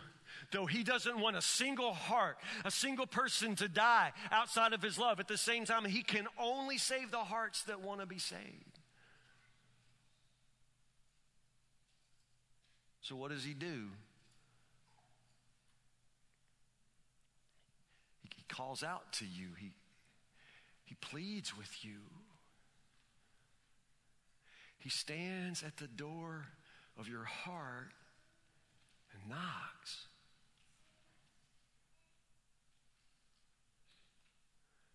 though 0.51 0.67
he 0.67 0.83
doesn't 0.83 1.19
want 1.19 1.37
a 1.37 1.43
single 1.43 1.93
heart, 1.93 2.37
a 2.65 2.71
single 2.71 3.07
person 3.07 3.55
to 3.57 3.69
die 3.69 4.13
outside 4.31 4.73
of 4.73 4.83
his 4.83 4.99
love, 4.99 5.21
at 5.21 5.29
the 5.29 5.39
same 5.39 5.65
time, 5.65 5.85
he 5.85 6.03
can 6.03 6.27
only 6.39 6.79
save 6.79 7.11
the 7.11 7.19
hearts 7.19 7.63
that 7.65 7.81
want 7.81 8.01
to 8.01 8.07
be 8.07 8.19
saved. 8.19 8.79
So, 13.03 13.17
what 13.17 13.31
does 13.31 13.45
he 13.45 13.55
do? 13.55 13.89
He 18.37 18.45
calls 18.49 18.83
out 18.83 19.13
to 19.15 19.25
you, 19.25 19.49
he, 19.59 19.73
he 20.85 20.95
pleads 20.97 21.57
with 21.57 21.85
you. 21.85 21.99
He 24.79 24.89
stands 24.89 25.63
at 25.63 25.77
the 25.77 25.87
door 25.87 26.47
of 26.99 27.09
your 27.09 27.25
heart 27.25 27.93
and 29.13 29.31
knocks. 29.31 30.07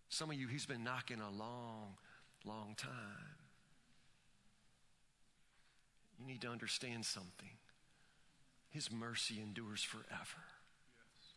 Some 0.08 0.30
of 0.30 0.36
you, 0.36 0.48
he's 0.48 0.66
been 0.66 0.82
knocking 0.82 1.20
a 1.20 1.30
long, 1.30 1.94
long 2.44 2.74
time. 2.76 2.90
You 6.18 6.26
need 6.26 6.40
to 6.40 6.48
understand 6.48 7.04
something. 7.04 7.50
His 8.70 8.90
mercy 8.90 9.40
endures 9.40 9.82
forever. 9.82 10.08
Yes. 10.08 11.30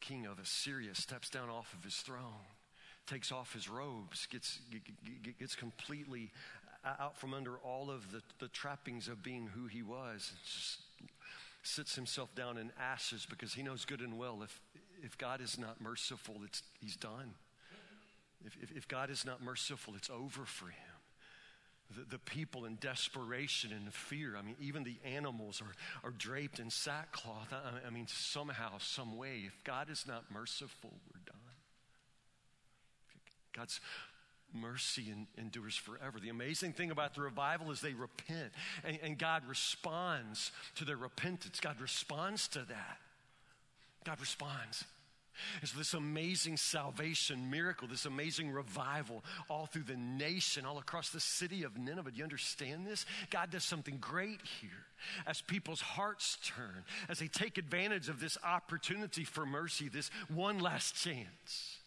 King 0.00 0.26
of 0.26 0.38
Assyria 0.38 0.94
steps 0.94 1.28
down 1.28 1.50
off 1.50 1.74
of 1.74 1.84
his 1.84 1.96
throne, 1.96 2.48
takes 3.06 3.30
off 3.30 3.52
his 3.52 3.68
robes, 3.68 4.26
gets, 4.30 4.60
gets 5.38 5.54
completely 5.54 6.30
Uh, 6.84 6.94
out 7.00 7.16
from 7.16 7.32
under 7.32 7.56
all 7.58 7.90
of 7.90 8.12
the, 8.12 8.20
the 8.40 8.48
trappings 8.48 9.08
of 9.08 9.22
being 9.22 9.46
who 9.46 9.66
he 9.66 9.82
was. 9.82 10.30
And 10.30 10.38
just 10.44 10.78
sits 11.62 11.94
himself 11.94 12.34
down 12.34 12.58
in 12.58 12.70
ashes 12.78 13.26
because 13.28 13.54
he 13.54 13.62
knows 13.62 13.86
good 13.86 14.00
and 14.00 14.18
well 14.18 14.42
if, 14.42 14.60
if 15.02 15.16
God 15.16 15.40
is 15.40 15.58
not 15.58 15.80
merciful, 15.80 16.36
it's, 16.44 16.62
he's 16.80 16.96
done. 16.96 17.34
If, 18.44 18.56
if, 18.62 18.76
if 18.76 18.88
God 18.88 19.08
is 19.08 19.24
not 19.24 19.42
merciful, 19.42 19.94
it's 19.96 20.10
over 20.10 20.44
for 20.44 20.66
him. 20.66 20.74
The, 21.96 22.16
the, 22.16 22.18
people 22.18 22.64
in 22.64 22.76
desperation 22.76 23.70
and 23.72 23.92
fear. 23.92 24.36
I 24.36 24.42
mean, 24.42 24.56
even 24.60 24.84
the 24.84 24.96
animals 25.04 25.62
are, 25.62 26.08
are 26.08 26.12
draped 26.12 26.58
in 26.58 26.70
sackcloth. 26.70 27.52
I, 27.52 27.86
I 27.86 27.90
mean, 27.90 28.06
somehow, 28.08 28.78
some 28.78 29.16
way, 29.16 29.42
if 29.46 29.56
God 29.64 29.90
is 29.90 30.04
not 30.06 30.24
merciful, 30.30 30.92
we're 31.12 31.20
done. 31.24 31.36
God's 33.54 33.80
mercy 34.54 35.12
endures 35.36 35.76
forever. 35.76 36.18
The 36.20 36.28
amazing 36.28 36.72
thing 36.72 36.90
about 36.90 37.14
the 37.14 37.22
revival 37.22 37.70
is 37.70 37.80
they 37.80 37.94
repent, 37.94 38.52
and, 38.84 38.98
and 39.02 39.18
God 39.18 39.42
responds 39.48 40.52
to 40.76 40.84
their 40.84 40.96
repentance. 40.96 41.60
God 41.60 41.80
responds 41.80 42.48
to 42.48 42.60
that. 42.60 42.98
God 44.04 44.20
responds. 44.20 44.84
And 45.60 45.68
so, 45.68 45.78
this 45.78 45.94
amazing 45.94 46.56
salvation 46.56 47.50
miracle, 47.50 47.88
this 47.88 48.04
amazing 48.04 48.52
revival 48.52 49.24
all 49.50 49.66
through 49.66 49.82
the 49.82 49.96
nation, 49.96 50.64
all 50.64 50.78
across 50.78 51.10
the 51.10 51.20
city 51.20 51.64
of 51.64 51.76
Nineveh. 51.76 52.12
Do 52.12 52.18
you 52.18 52.24
understand 52.24 52.86
this? 52.86 53.04
God 53.30 53.50
does 53.50 53.64
something 53.64 53.98
great 54.00 54.40
here 54.60 54.70
as 55.26 55.40
people's 55.40 55.80
hearts 55.80 56.38
turn, 56.44 56.84
as 57.08 57.18
they 57.18 57.28
take 57.28 57.58
advantage 57.58 58.08
of 58.08 58.20
this 58.20 58.38
opportunity 58.44 59.24
for 59.24 59.44
mercy, 59.44 59.88
this 59.88 60.10
one 60.32 60.60
last 60.60 60.94
chance. 60.94 61.78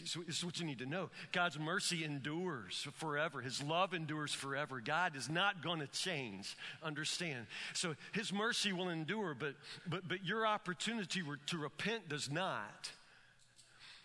This 0.00 0.16
is 0.38 0.44
what 0.44 0.58
you 0.58 0.64
need 0.64 0.78
to 0.78 0.86
know. 0.86 1.10
God's 1.32 1.58
mercy 1.58 2.04
endures 2.04 2.86
forever. 2.94 3.40
His 3.40 3.62
love 3.62 3.92
endures 3.92 4.32
forever. 4.32 4.80
God 4.80 5.16
is 5.16 5.28
not 5.28 5.62
going 5.62 5.80
to 5.80 5.86
change. 5.86 6.56
Understand? 6.82 7.46
So 7.74 7.94
His 8.12 8.32
mercy 8.32 8.72
will 8.72 8.88
endure, 8.88 9.36
but, 9.38 9.54
but, 9.86 10.08
but 10.08 10.24
your 10.24 10.46
opportunity 10.46 11.22
to 11.46 11.58
repent 11.58 12.08
does 12.08 12.30
not. 12.30 12.90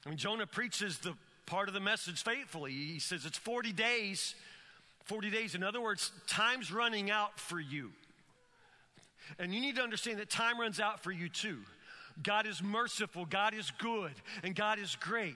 I 0.06 0.10
mean, 0.10 0.17
Jonah 0.17 0.47
preaches 0.47 0.97
the 1.00 1.13
part 1.45 1.69
of 1.69 1.73
the 1.73 1.80
message 1.80 2.21
faithfully. 2.21 2.71
He 2.71 3.00
says 3.00 3.26
it's 3.26 3.38
40 3.38 3.71
days. 3.71 4.36
40 5.06 5.30
days. 5.30 5.56
In 5.56 5.63
other 5.63 5.80
words, 5.80 6.12
time's 6.28 6.71
running 6.71 7.10
out 7.10 7.39
for 7.39 7.60
you. 7.60 7.91
And 9.39 9.54
you 9.54 9.62
need 9.62 9.78
to 9.78 9.82
understand 9.82 10.19
that 10.19 10.30
time 10.30 10.60
runs 10.60 10.80
out 10.80 11.02
for 11.02 11.12
you 11.12 11.30
too. 11.30 11.60
God 12.21 12.47
is 12.47 12.63
merciful, 12.63 13.26
God 13.26 13.54
is 13.54 13.71
good, 13.78 14.13
and 14.43 14.56
God 14.56 14.80
is 14.80 14.95
great. 15.00 15.36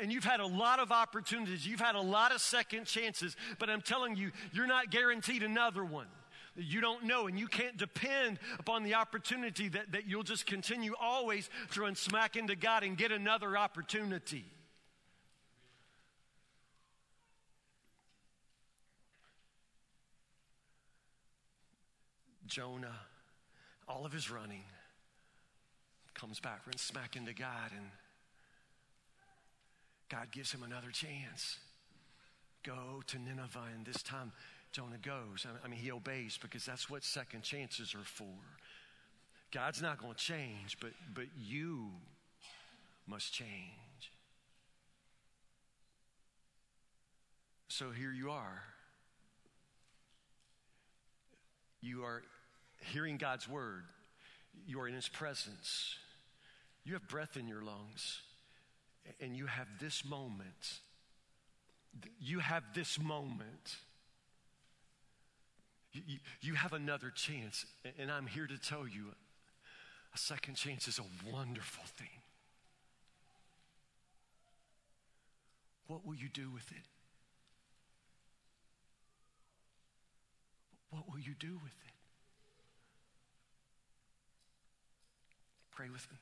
And 0.00 0.12
you've 0.12 0.24
had 0.24 0.40
a 0.40 0.46
lot 0.46 0.78
of 0.78 0.92
opportunities, 0.92 1.66
you've 1.66 1.80
had 1.80 1.94
a 1.94 2.00
lot 2.00 2.32
of 2.32 2.40
second 2.40 2.86
chances, 2.86 3.36
but 3.58 3.70
I'm 3.70 3.82
telling 3.82 4.16
you, 4.16 4.32
you're 4.52 4.66
not 4.66 4.90
guaranteed 4.90 5.42
another 5.42 5.84
one. 5.84 6.06
You 6.56 6.80
don't 6.80 7.04
know, 7.04 7.26
and 7.26 7.38
you 7.38 7.46
can't 7.46 7.76
depend 7.76 8.38
upon 8.58 8.82
the 8.82 8.94
opportunity 8.94 9.68
that, 9.68 9.92
that 9.92 10.08
you'll 10.08 10.24
just 10.24 10.46
continue 10.46 10.94
always 11.00 11.48
to 11.72 11.82
run 11.82 11.94
smack 11.94 12.36
into 12.36 12.56
God 12.56 12.82
and 12.82 12.98
get 12.98 13.12
another 13.12 13.56
opportunity. 13.56 14.44
Jonah, 22.46 22.96
all 23.86 24.04
of 24.04 24.12
his 24.12 24.28
running, 24.28 24.64
comes 26.14 26.40
back, 26.40 26.66
runs 26.66 26.82
smack 26.82 27.14
into 27.14 27.32
God, 27.32 27.70
and 27.74 27.86
God 30.10 30.32
gives 30.32 30.52
him 30.52 30.62
another 30.62 30.90
chance. 30.90 31.58
Go 32.64 33.02
to 33.06 33.18
Nineveh, 33.18 33.68
and 33.74 33.86
this 33.86 34.02
time 34.02 34.32
Jonah 34.72 34.98
goes. 35.00 35.46
I 35.64 35.68
mean, 35.68 35.78
he 35.78 35.90
obeys 35.92 36.38
because 36.40 36.66
that's 36.66 36.90
what 36.90 37.04
second 37.04 37.42
chances 37.42 37.94
are 37.94 38.04
for. 38.04 38.26
God's 39.52 39.80
not 39.80 39.98
going 39.98 40.14
to 40.14 40.18
change, 40.18 40.78
but, 40.80 40.90
but 41.14 41.24
you 41.38 41.90
must 43.06 43.32
change. 43.32 44.12
So 47.68 47.90
here 47.90 48.12
you 48.12 48.30
are. 48.30 48.62
You 51.80 52.02
are 52.02 52.22
hearing 52.92 53.16
God's 53.16 53.48
word, 53.48 53.84
you 54.66 54.80
are 54.80 54.88
in 54.88 54.94
His 54.94 55.08
presence, 55.08 55.96
you 56.84 56.92
have 56.92 57.08
breath 57.08 57.36
in 57.36 57.48
your 57.48 57.62
lungs 57.62 58.20
and 59.20 59.36
you 59.36 59.46
have 59.46 59.66
this 59.80 60.04
moment. 60.04 60.80
You 62.20 62.38
have 62.38 62.62
this 62.74 62.98
moment. 63.00 63.76
You, 65.92 66.18
you, 66.40 66.54
have 66.54 66.72
another 66.72 67.10
chance. 67.10 67.66
And 67.98 68.10
I'm 68.10 68.26
here 68.26 68.46
to 68.46 68.56
tell 68.56 68.86
you 68.86 69.06
a 70.14 70.18
second 70.18 70.54
chance 70.54 70.86
is 70.86 70.98
a 70.98 71.32
wonderful 71.32 71.84
thing. 71.96 72.08
What 75.88 76.06
will 76.06 76.14
you 76.14 76.28
do 76.28 76.50
with 76.50 76.70
it? 76.70 76.86
What 80.90 81.10
will 81.10 81.18
you 81.18 81.34
do 81.38 81.54
with 81.54 81.72
it? 81.84 81.92
Pray 85.72 85.88
with 85.88 86.06
me. 86.10 86.18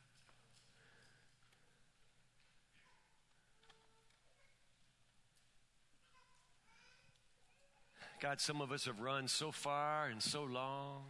God, 8.21 8.41
some 8.41 8.61
of 8.61 8.73
us 8.73 8.87
have 8.87 9.01
run 9.01 9.29
so 9.29 9.53
far 9.53 10.07
and 10.07 10.21
so 10.21 10.43
long. 10.43 11.03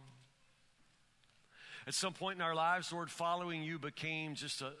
At 1.87 1.95
some 1.95 2.13
point 2.13 2.37
in 2.37 2.41
our 2.41 2.53
lives, 2.53 2.93
Lord, 2.93 3.09
following 3.09 3.63
you 3.63 3.79
became 3.79 4.35
just 4.35 4.61
a, 4.61 4.73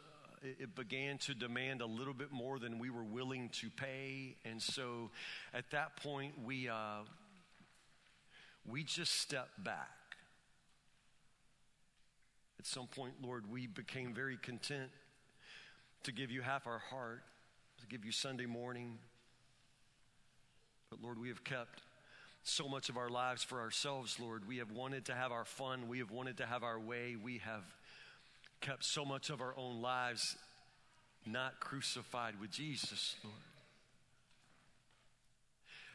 it 0.43 0.75
began 0.75 1.17
to 1.19 1.33
demand 1.33 1.81
a 1.81 1.87
little 1.87 2.13
bit 2.13 2.31
more 2.31 2.59
than 2.59 2.77
we 2.77 2.91
were 2.91 3.03
willing 3.03 3.49
to 3.61 3.69
pay. 3.71 4.35
And 4.45 4.61
so 4.61 5.09
at 5.53 5.71
that 5.71 5.95
point, 5.97 6.33
we, 6.43 6.69
uh, 6.69 6.99
we 8.69 8.83
just 8.83 9.15
stepped 9.15 9.63
back. 9.63 9.89
At 12.59 12.67
some 12.67 12.87
point, 12.87 13.13
Lord, 13.23 13.49
we 13.49 13.65
became 13.65 14.13
very 14.13 14.37
content 14.37 14.91
to 16.03 16.11
give 16.11 16.29
you 16.29 16.41
half 16.41 16.67
our 16.67 16.79
heart, 16.79 17.23
to 17.79 17.87
give 17.87 18.05
you 18.05 18.11
Sunday 18.11 18.45
morning. 18.45 18.99
But 20.91 21.01
Lord, 21.01 21.19
we 21.19 21.29
have 21.29 21.43
kept 21.43 21.81
so 22.49 22.67
much 22.67 22.89
of 22.89 22.97
our 22.97 23.09
lives 23.09 23.43
for 23.43 23.59
ourselves, 23.59 24.19
Lord. 24.19 24.47
We 24.47 24.57
have 24.57 24.71
wanted 24.71 25.05
to 25.05 25.13
have 25.13 25.31
our 25.31 25.45
fun. 25.45 25.87
We 25.87 25.99
have 25.99 26.11
wanted 26.11 26.37
to 26.37 26.45
have 26.45 26.63
our 26.63 26.79
way. 26.79 27.15
We 27.21 27.39
have 27.39 27.63
kept 28.61 28.83
so 28.83 29.05
much 29.05 29.29
of 29.29 29.41
our 29.41 29.53
own 29.57 29.81
lives 29.81 30.35
not 31.25 31.59
crucified 31.59 32.39
with 32.39 32.51
Jesus, 32.51 33.15
Lord. 33.23 33.35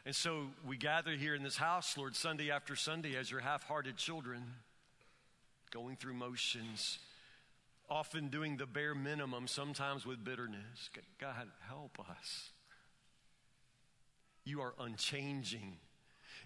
And 0.05 0.15
so 0.15 0.47
we 0.67 0.77
gather 0.77 1.11
here 1.11 1.33
in 1.33 1.41
this 1.41 1.57
house, 1.57 1.97
Lord, 1.97 2.15
Sunday 2.15 2.51
after 2.51 2.75
Sunday 2.75 3.15
as 3.15 3.31
your 3.31 3.39
half 3.39 3.63
hearted 3.63 3.97
children, 3.97 4.43
going 5.71 5.95
through 5.95 6.13
motions, 6.13 6.99
often 7.89 8.27
doing 8.27 8.57
the 8.57 8.67
bare 8.67 8.93
minimum, 8.93 9.47
sometimes 9.47 10.05
with 10.05 10.23
bitterness. 10.23 10.89
God, 11.19 11.47
help 11.67 11.99
us. 11.99 12.51
You 14.43 14.61
are 14.61 14.75
unchanging 14.79 15.77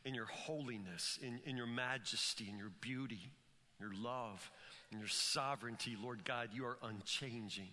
in 0.06 0.14
your 0.14 0.26
holiness, 0.26 1.20
in, 1.22 1.40
in 1.46 1.58
your 1.58 1.68
majesty, 1.68 2.48
in 2.50 2.58
your 2.58 2.72
beauty, 2.82 3.32
your 3.80 3.92
love, 3.94 4.50
and 4.92 5.00
your 5.00 5.10
sovereignty, 5.10 5.96
Lord 6.02 6.24
God, 6.24 6.50
you 6.54 6.66
are 6.66 6.78
unchanging. 6.84 7.70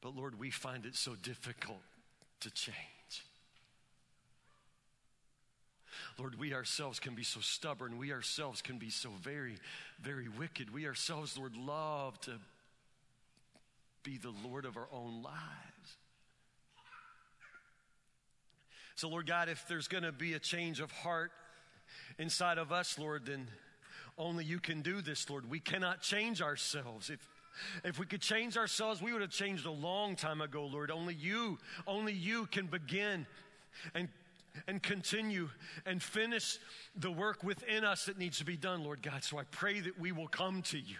But 0.00 0.16
Lord, 0.16 0.38
we 0.38 0.50
find 0.50 0.86
it 0.86 0.96
so 0.96 1.14
difficult 1.14 1.82
to 2.40 2.50
change. 2.50 2.76
Lord, 6.18 6.38
we 6.38 6.54
ourselves 6.54 6.98
can 6.98 7.14
be 7.14 7.22
so 7.22 7.40
stubborn. 7.40 7.98
We 7.98 8.12
ourselves 8.12 8.62
can 8.62 8.78
be 8.78 8.90
so 8.90 9.10
very, 9.22 9.56
very 10.00 10.28
wicked. 10.28 10.72
We 10.72 10.86
ourselves, 10.86 11.36
Lord, 11.36 11.56
love 11.56 12.20
to 12.22 12.32
be 14.02 14.16
the 14.16 14.32
Lord 14.44 14.64
of 14.64 14.76
our 14.76 14.88
own 14.92 15.22
lives. 15.22 15.96
So, 19.00 19.08
Lord 19.08 19.26
God, 19.26 19.48
if 19.48 19.66
there's 19.66 19.88
going 19.88 20.04
to 20.04 20.12
be 20.12 20.34
a 20.34 20.38
change 20.38 20.78
of 20.78 20.90
heart 20.90 21.32
inside 22.18 22.58
of 22.58 22.70
us, 22.70 22.98
Lord, 22.98 23.24
then 23.24 23.48
only 24.18 24.44
you 24.44 24.60
can 24.60 24.82
do 24.82 25.00
this, 25.00 25.30
Lord. 25.30 25.48
We 25.48 25.58
cannot 25.58 26.02
change 26.02 26.42
ourselves. 26.42 27.08
If, 27.08 27.26
if 27.82 27.98
we 27.98 28.04
could 28.04 28.20
change 28.20 28.58
ourselves, 28.58 29.00
we 29.00 29.14
would 29.14 29.22
have 29.22 29.30
changed 29.30 29.64
a 29.64 29.70
long 29.70 30.16
time 30.16 30.42
ago, 30.42 30.66
Lord. 30.66 30.90
Only 30.90 31.14
you, 31.14 31.56
only 31.86 32.12
you 32.12 32.44
can 32.44 32.66
begin 32.66 33.26
and 33.94 34.08
and 34.66 34.82
continue 34.82 35.48
and 35.86 36.02
finish 36.02 36.58
the 36.94 37.10
work 37.10 37.42
within 37.42 37.84
us 37.84 38.04
that 38.04 38.18
needs 38.18 38.36
to 38.36 38.44
be 38.44 38.58
done, 38.58 38.84
Lord 38.84 39.00
God. 39.00 39.24
So 39.24 39.38
I 39.38 39.44
pray 39.44 39.80
that 39.80 39.98
we 39.98 40.12
will 40.12 40.28
come 40.28 40.60
to 40.62 40.78
you, 40.78 40.96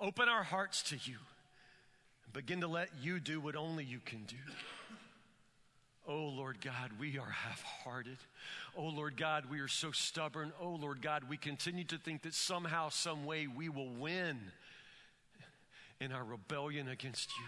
open 0.00 0.28
our 0.28 0.42
hearts 0.42 0.82
to 0.84 0.96
you, 0.96 1.18
and 2.24 2.32
begin 2.32 2.62
to 2.62 2.66
let 2.66 2.88
you 3.00 3.20
do 3.20 3.38
what 3.38 3.54
only 3.54 3.84
you 3.84 4.00
can 4.04 4.24
do. 4.24 4.34
Oh, 6.10 6.32
Lord 6.34 6.62
God, 6.62 6.92
we 6.98 7.18
are 7.18 7.28
half 7.28 7.62
hearted. 7.84 8.16
Oh, 8.74 8.86
Lord 8.86 9.18
God, 9.18 9.44
we 9.50 9.60
are 9.60 9.68
so 9.68 9.90
stubborn. 9.90 10.52
Oh, 10.58 10.78
Lord 10.80 11.02
God, 11.02 11.24
we 11.28 11.36
continue 11.36 11.84
to 11.84 11.98
think 11.98 12.22
that 12.22 12.32
somehow, 12.32 12.88
some 12.88 13.26
way 13.26 13.46
we 13.46 13.68
will 13.68 13.90
win 13.90 14.38
in 16.00 16.10
our 16.10 16.24
rebellion 16.24 16.88
against 16.88 17.28
you. 17.36 17.44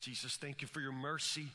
Jesus, 0.00 0.36
thank 0.36 0.60
you 0.60 0.68
for 0.68 0.80
your 0.80 0.92
mercy. 0.92 1.46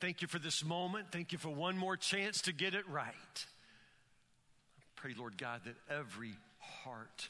Thank 0.00 0.22
you 0.22 0.26
for 0.28 0.40
this 0.40 0.64
moment. 0.64 1.06
Thank 1.12 1.30
you 1.30 1.38
for 1.38 1.50
one 1.50 1.78
more 1.78 1.96
chance 1.96 2.42
to 2.42 2.52
get 2.52 2.74
it 2.74 2.88
right. 2.88 3.14
I 3.14 4.82
pray, 4.96 5.14
Lord 5.16 5.38
God, 5.38 5.60
that 5.66 5.76
every 5.88 6.32
heart 6.58 7.28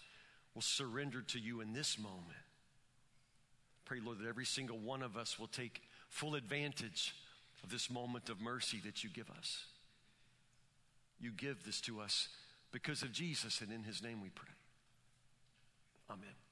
will 0.55 0.62
surrender 0.62 1.20
to 1.20 1.38
you 1.38 1.61
in 1.61 1.74
this 1.74 1.99
moment. 1.99 2.22
I 2.30 3.84
Pray, 3.84 3.99
Lord, 4.03 4.20
that 4.20 4.28
every 4.28 4.47
single 4.47 4.78
one 4.78 5.03
of 5.03 5.18
us 5.18 5.38
will 5.38 5.47
take 5.47 5.82
full 6.09 6.36
advantage 6.36 7.14
of 7.65 7.71
this 7.71 7.91
moment 7.91 8.29
of 8.29 8.41
mercy 8.41 8.81
that 8.85 9.03
you 9.03 9.11
give 9.11 9.31
us. 9.31 9.65
You 11.19 11.31
give 11.33 11.65
this 11.65 11.81
to 11.83 12.01
us 12.01 12.29
because 12.71 13.03
of 13.03 13.11
Jesus, 13.11 13.61
and 13.62 13.73
in 13.73 13.83
his 13.85 14.03
name 14.03 14.21
we 14.21 14.29
pray. 14.29 14.53
Amen. 16.11 16.43